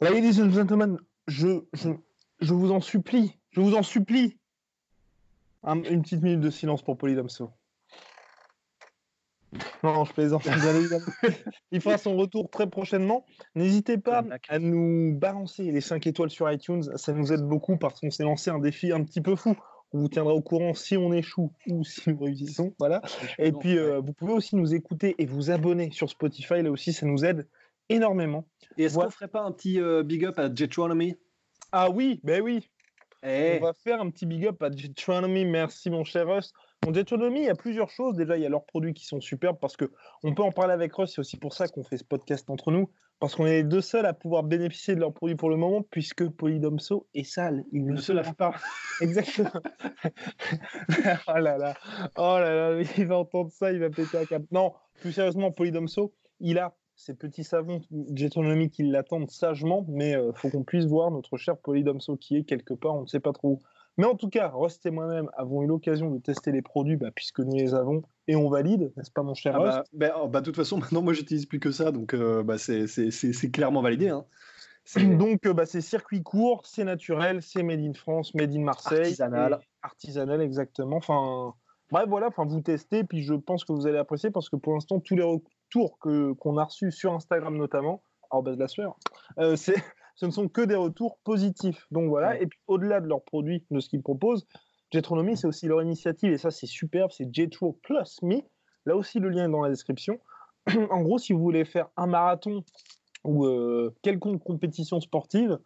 ladies 0.00 0.40
and 0.40 0.50
gentlemen, 0.50 0.98
je, 1.26 1.64
je, 1.72 2.54
vous 2.54 2.70
en 2.70 2.80
supplie, 2.80 3.36
je 3.50 3.60
vous 3.60 3.74
en 3.74 3.82
supplie, 3.82 4.38
une 5.64 6.02
petite 6.02 6.22
minute 6.22 6.40
de 6.40 6.50
silence 6.50 6.82
pour 6.82 6.98
Polydomso. 6.98 7.50
Non, 9.82 10.04
je 10.04 10.12
plaisante, 10.12 10.48
Il 11.70 11.80
fera 11.80 11.98
son 11.98 12.16
retour 12.16 12.50
très 12.50 12.68
prochainement. 12.68 13.24
N'hésitez 13.54 13.98
pas 13.98 14.24
à 14.48 14.58
nous 14.58 15.16
balancer 15.18 15.64
les 15.70 15.80
5 15.80 16.06
étoiles 16.06 16.30
sur 16.30 16.50
iTunes, 16.50 16.82
ça 16.96 17.12
nous 17.12 17.32
aide 17.32 17.42
beaucoup 17.42 17.76
parce 17.76 18.00
qu'on 18.00 18.10
s'est 18.10 18.24
lancé 18.24 18.50
un 18.50 18.58
défi 18.58 18.92
un 18.92 19.04
petit 19.04 19.20
peu 19.20 19.36
fou. 19.36 19.56
On 19.92 19.98
vous 19.98 20.08
tiendra 20.08 20.34
au 20.34 20.42
courant 20.42 20.74
si 20.74 20.96
on 20.96 21.12
échoue 21.12 21.52
ou 21.68 21.84
si 21.84 22.10
nous 22.10 22.18
réussissons. 22.18 22.74
Voilà. 22.80 23.00
Et 23.38 23.52
puis, 23.52 23.78
euh, 23.78 24.00
vous 24.00 24.12
pouvez 24.12 24.32
aussi 24.32 24.56
nous 24.56 24.74
écouter 24.74 25.14
et 25.18 25.26
vous 25.26 25.52
abonner 25.52 25.92
sur 25.92 26.10
Spotify. 26.10 26.62
Là 26.62 26.72
aussi, 26.72 26.92
ça 26.92 27.06
nous 27.06 27.24
aide 27.24 27.48
énormément. 27.88 28.48
Et 28.76 28.84
est-ce 28.84 28.98
qu'on 28.98 29.10
ferait 29.10 29.28
pas 29.28 29.42
un 29.42 29.52
petit 29.52 29.80
euh, 29.80 30.02
big 30.02 30.24
up 30.24 30.38
à 30.38 30.52
Jetronomy? 30.52 31.14
Ah 31.70 31.90
oui, 31.90 32.20
ben 32.24 32.42
oui. 32.42 32.68
Eh. 33.22 33.58
On 33.60 33.66
va 33.66 33.72
faire 33.72 34.00
un 34.00 34.10
petit 34.10 34.26
big 34.26 34.46
up 34.46 34.62
à 34.62 34.70
Jetronomy. 34.70 35.44
Merci 35.44 35.90
mon 35.90 36.02
cher 36.02 36.26
Russ. 36.26 36.52
Mon 36.84 36.92
Jetronomy, 36.92 37.40
il 37.40 37.46
y 37.46 37.48
a 37.48 37.54
plusieurs 37.54 37.88
choses. 37.88 38.14
Déjà, 38.14 38.36
il 38.36 38.42
y 38.42 38.46
a 38.46 38.50
leurs 38.50 38.66
produits 38.66 38.92
qui 38.92 39.06
sont 39.06 39.20
superbes 39.20 39.56
parce 39.58 39.76
que 39.76 39.90
on 40.22 40.34
peut 40.34 40.42
en 40.42 40.52
parler 40.52 40.74
avec 40.74 40.92
Russ. 40.92 41.12
C'est 41.14 41.20
aussi 41.20 41.38
pour 41.38 41.54
ça 41.54 41.66
qu'on 41.66 41.82
fait 41.82 41.96
ce 41.96 42.04
podcast 42.04 42.50
entre 42.50 42.70
nous. 42.70 42.90
Parce 43.20 43.36
qu'on 43.36 43.46
est 43.46 43.62
les 43.62 43.64
deux 43.64 43.80
seuls 43.80 44.04
à 44.04 44.12
pouvoir 44.12 44.42
bénéficier 44.42 44.94
de 44.94 45.00
leurs 45.00 45.14
produits 45.14 45.36
pour 45.36 45.48
le 45.48 45.56
moment, 45.56 45.82
puisque 45.82 46.28
Polydomso 46.28 47.06
est 47.14 47.24
sale. 47.24 47.64
Il 47.72 47.86
ne 47.86 47.96
se 47.96 48.12
lave 48.12 48.34
pas. 48.34 48.54
Exactement. 49.00 49.50
oh 51.28 51.38
là 51.38 51.56
là. 51.56 51.74
Oh 52.16 52.36
là 52.38 52.74
là, 52.74 52.82
il 52.98 53.06
va 53.06 53.18
entendre 53.18 53.50
ça, 53.50 53.72
il 53.72 53.78
va 53.78 53.88
péter 53.88 54.18
un 54.18 54.24
cap. 54.26 54.42
Non, 54.50 54.74
plus 55.00 55.12
sérieusement, 55.12 55.52
Polydomso, 55.52 56.12
il 56.40 56.58
a 56.58 56.74
ces 56.96 57.14
petits 57.14 57.44
savons 57.44 57.80
Jetronomy 58.14 58.70
qui 58.70 58.82
l'attendent 58.82 59.30
sagement, 59.30 59.84
mais 59.88 60.10
il 60.10 60.16
euh, 60.16 60.32
faut 60.32 60.50
qu'on 60.50 60.64
puisse 60.64 60.84
voir 60.84 61.10
notre 61.10 61.36
cher 61.36 61.56
Polydomso 61.56 62.16
qui 62.16 62.36
est 62.36 62.44
quelque 62.44 62.74
part, 62.74 62.94
on 62.94 63.02
ne 63.02 63.06
sait 63.06 63.20
pas 63.20 63.32
trop 63.32 63.52
où. 63.52 63.58
Mais 63.96 64.06
en 64.06 64.16
tout 64.16 64.28
cas, 64.28 64.48
Rust 64.48 64.84
et 64.86 64.90
moi-même 64.90 65.30
avons 65.36 65.62
eu 65.62 65.66
l'occasion 65.66 66.10
de 66.10 66.18
tester 66.18 66.50
les 66.50 66.62
produits 66.62 66.96
bah, 66.96 67.10
puisque 67.14 67.40
nous 67.40 67.56
les 67.56 67.74
avons 67.74 68.02
et 68.26 68.34
on 68.34 68.48
valide, 68.48 68.92
n'est-ce 68.96 69.10
pas 69.10 69.22
mon 69.22 69.34
cher 69.34 69.54
ah 69.56 69.58
bah, 69.58 69.84
ben, 69.92 70.12
oh, 70.16 70.28
bah, 70.28 70.40
De 70.40 70.46
toute 70.46 70.56
façon, 70.56 70.78
maintenant 70.78 71.02
moi 71.02 71.12
j'utilise 71.12 71.46
plus 71.46 71.60
que 71.60 71.70
ça, 71.70 71.92
donc 71.92 72.14
euh, 72.14 72.42
bah, 72.42 72.58
c'est 72.58 73.50
clairement 73.52 73.82
validé. 73.82 74.08
Hein. 74.08 74.24
Donc 75.18 75.46
euh, 75.46 75.54
bah, 75.54 75.64
c'est 75.64 75.80
circuit 75.80 76.22
court, 76.22 76.66
c'est 76.66 76.84
naturel, 76.84 77.40
c'est 77.40 77.62
made 77.62 77.80
in 77.80 77.94
France, 77.94 78.34
made 78.34 78.54
in 78.54 78.60
Marseille. 78.60 78.98
Artisanal. 78.98 79.60
Artisanal, 79.82 80.42
exactement. 80.42 80.96
Enfin, 80.98 81.54
bref, 81.90 82.06
voilà, 82.06 82.28
enfin, 82.28 82.44
vous 82.44 82.60
testez, 82.60 83.02
puis 83.02 83.22
je 83.22 83.32
pense 83.32 83.64
que 83.64 83.72
vous 83.72 83.86
allez 83.86 83.96
apprécier 83.96 84.30
parce 84.30 84.50
que 84.50 84.56
pour 84.56 84.74
l'instant, 84.74 85.00
tous 85.00 85.16
les, 85.16 85.24
que 86.00 86.32
qu'on 86.34 86.58
a 86.58 86.64
reçus 86.64 86.92
sur 86.92 87.14
Instagram 87.14 87.56
notamment, 87.56 88.02
en 88.30 88.42
base 88.42 88.56
de 88.56 88.60
la 88.60 88.68
sueur, 88.68 88.96
euh, 89.38 89.56
c'est 89.56 89.82
ce 90.14 90.26
ne 90.26 90.30
sont 90.30 90.48
que 90.48 90.62
des 90.62 90.76
retours 90.76 91.18
positifs. 91.24 91.86
Donc 91.90 92.08
voilà, 92.08 92.40
et 92.40 92.46
puis 92.46 92.58
au-delà 92.66 93.00
de 93.00 93.06
leurs 93.06 93.22
produits, 93.22 93.64
de 93.70 93.80
ce 93.80 93.88
qu'ils 93.88 94.02
proposent, 94.02 94.46
Jetronomy, 94.92 95.36
c'est 95.36 95.46
aussi 95.46 95.66
leur 95.66 95.82
initiative, 95.82 96.32
et 96.32 96.38
ça 96.38 96.50
c'est 96.50 96.66
superbe, 96.66 97.10
c'est 97.10 97.28
Jetro 97.32 97.72
Plus 97.82 98.22
Me. 98.22 98.42
Là 98.86 98.96
aussi, 98.96 99.18
le 99.18 99.28
lien 99.28 99.46
est 99.46 99.50
dans 99.50 99.62
la 99.62 99.70
description. 99.70 100.20
en 100.90 101.02
gros, 101.02 101.18
si 101.18 101.32
vous 101.32 101.40
voulez 101.40 101.64
faire 101.64 101.88
un 101.96 102.06
marathon 102.06 102.62
ou 103.24 103.46
euh, 103.46 103.94
quelconque 104.02 104.42
compétition 104.44 105.00
sportive, 105.00 105.58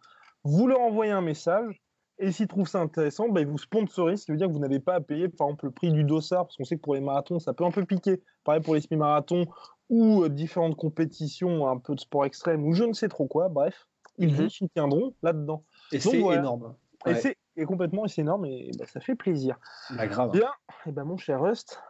vous 0.43 0.67
leur 0.67 0.79
envoyez 0.79 1.11
un 1.11 1.21
message, 1.21 1.81
et 2.17 2.31
s'ils 2.31 2.47
trouvent 2.47 2.67
ça 2.67 2.79
intéressant, 2.79 3.29
bah, 3.29 3.41
ils 3.41 3.47
vous 3.47 3.57
sponsorisent, 3.57 4.21
ce 4.21 4.25
qui 4.25 4.31
veut 4.31 4.37
dire 4.37 4.47
que 4.47 4.53
vous 4.53 4.59
n'avez 4.59 4.79
pas 4.79 4.95
à 4.95 5.01
payer, 5.01 5.29
par 5.29 5.47
exemple, 5.47 5.65
le 5.65 5.71
prix 5.71 5.91
du 5.91 6.03
dossard, 6.03 6.45
parce 6.45 6.57
qu'on 6.57 6.63
sait 6.63 6.77
que 6.77 6.81
pour 6.81 6.95
les 6.95 7.01
marathons, 7.01 7.39
ça 7.39 7.53
peut 7.53 7.65
un 7.65 7.71
peu 7.71 7.85
piquer. 7.85 8.21
Pareil 8.43 8.61
pour 8.61 8.75
les 8.75 8.81
semi-marathons 8.81 9.45
ou 9.89 10.23
euh, 10.23 10.29
différentes 10.29 10.75
compétitions, 10.75 11.67
un 11.67 11.77
peu 11.77 11.95
de 11.95 11.99
sport 11.99 12.25
extrême, 12.25 12.65
ou 12.65 12.73
je 12.73 12.83
ne 12.83 12.93
sais 12.93 13.09
trop 13.09 13.27
quoi, 13.27 13.47
bref, 13.49 13.87
ils 14.19 14.33
vous 14.33 14.43
mhm. 14.43 14.49
soutiendront 14.49 15.13
là-dedans. 15.23 15.63
Et 15.91 15.99
c'est 15.99 16.19
énorme. 16.19 16.75
Et 17.07 17.15
c'est 17.15 17.35
complètement 17.65 18.07
c'est 18.07 18.21
énorme 18.21 18.45
et 18.45 18.71
bah, 18.77 18.85
ça 18.85 18.99
fait 18.99 19.15
plaisir. 19.15 19.57
Bah, 19.91 20.07
grave. 20.07 20.31
Bien, 20.31 20.51
et 20.85 20.91
ben 20.91 21.03
mon 21.03 21.17
cher 21.17 21.41
Rust. 21.41 21.81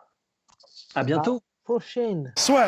À 0.95 1.03
bientôt. 1.03 1.37
À 1.37 1.63
prochaine. 1.63 2.33
Soit. 2.37 2.67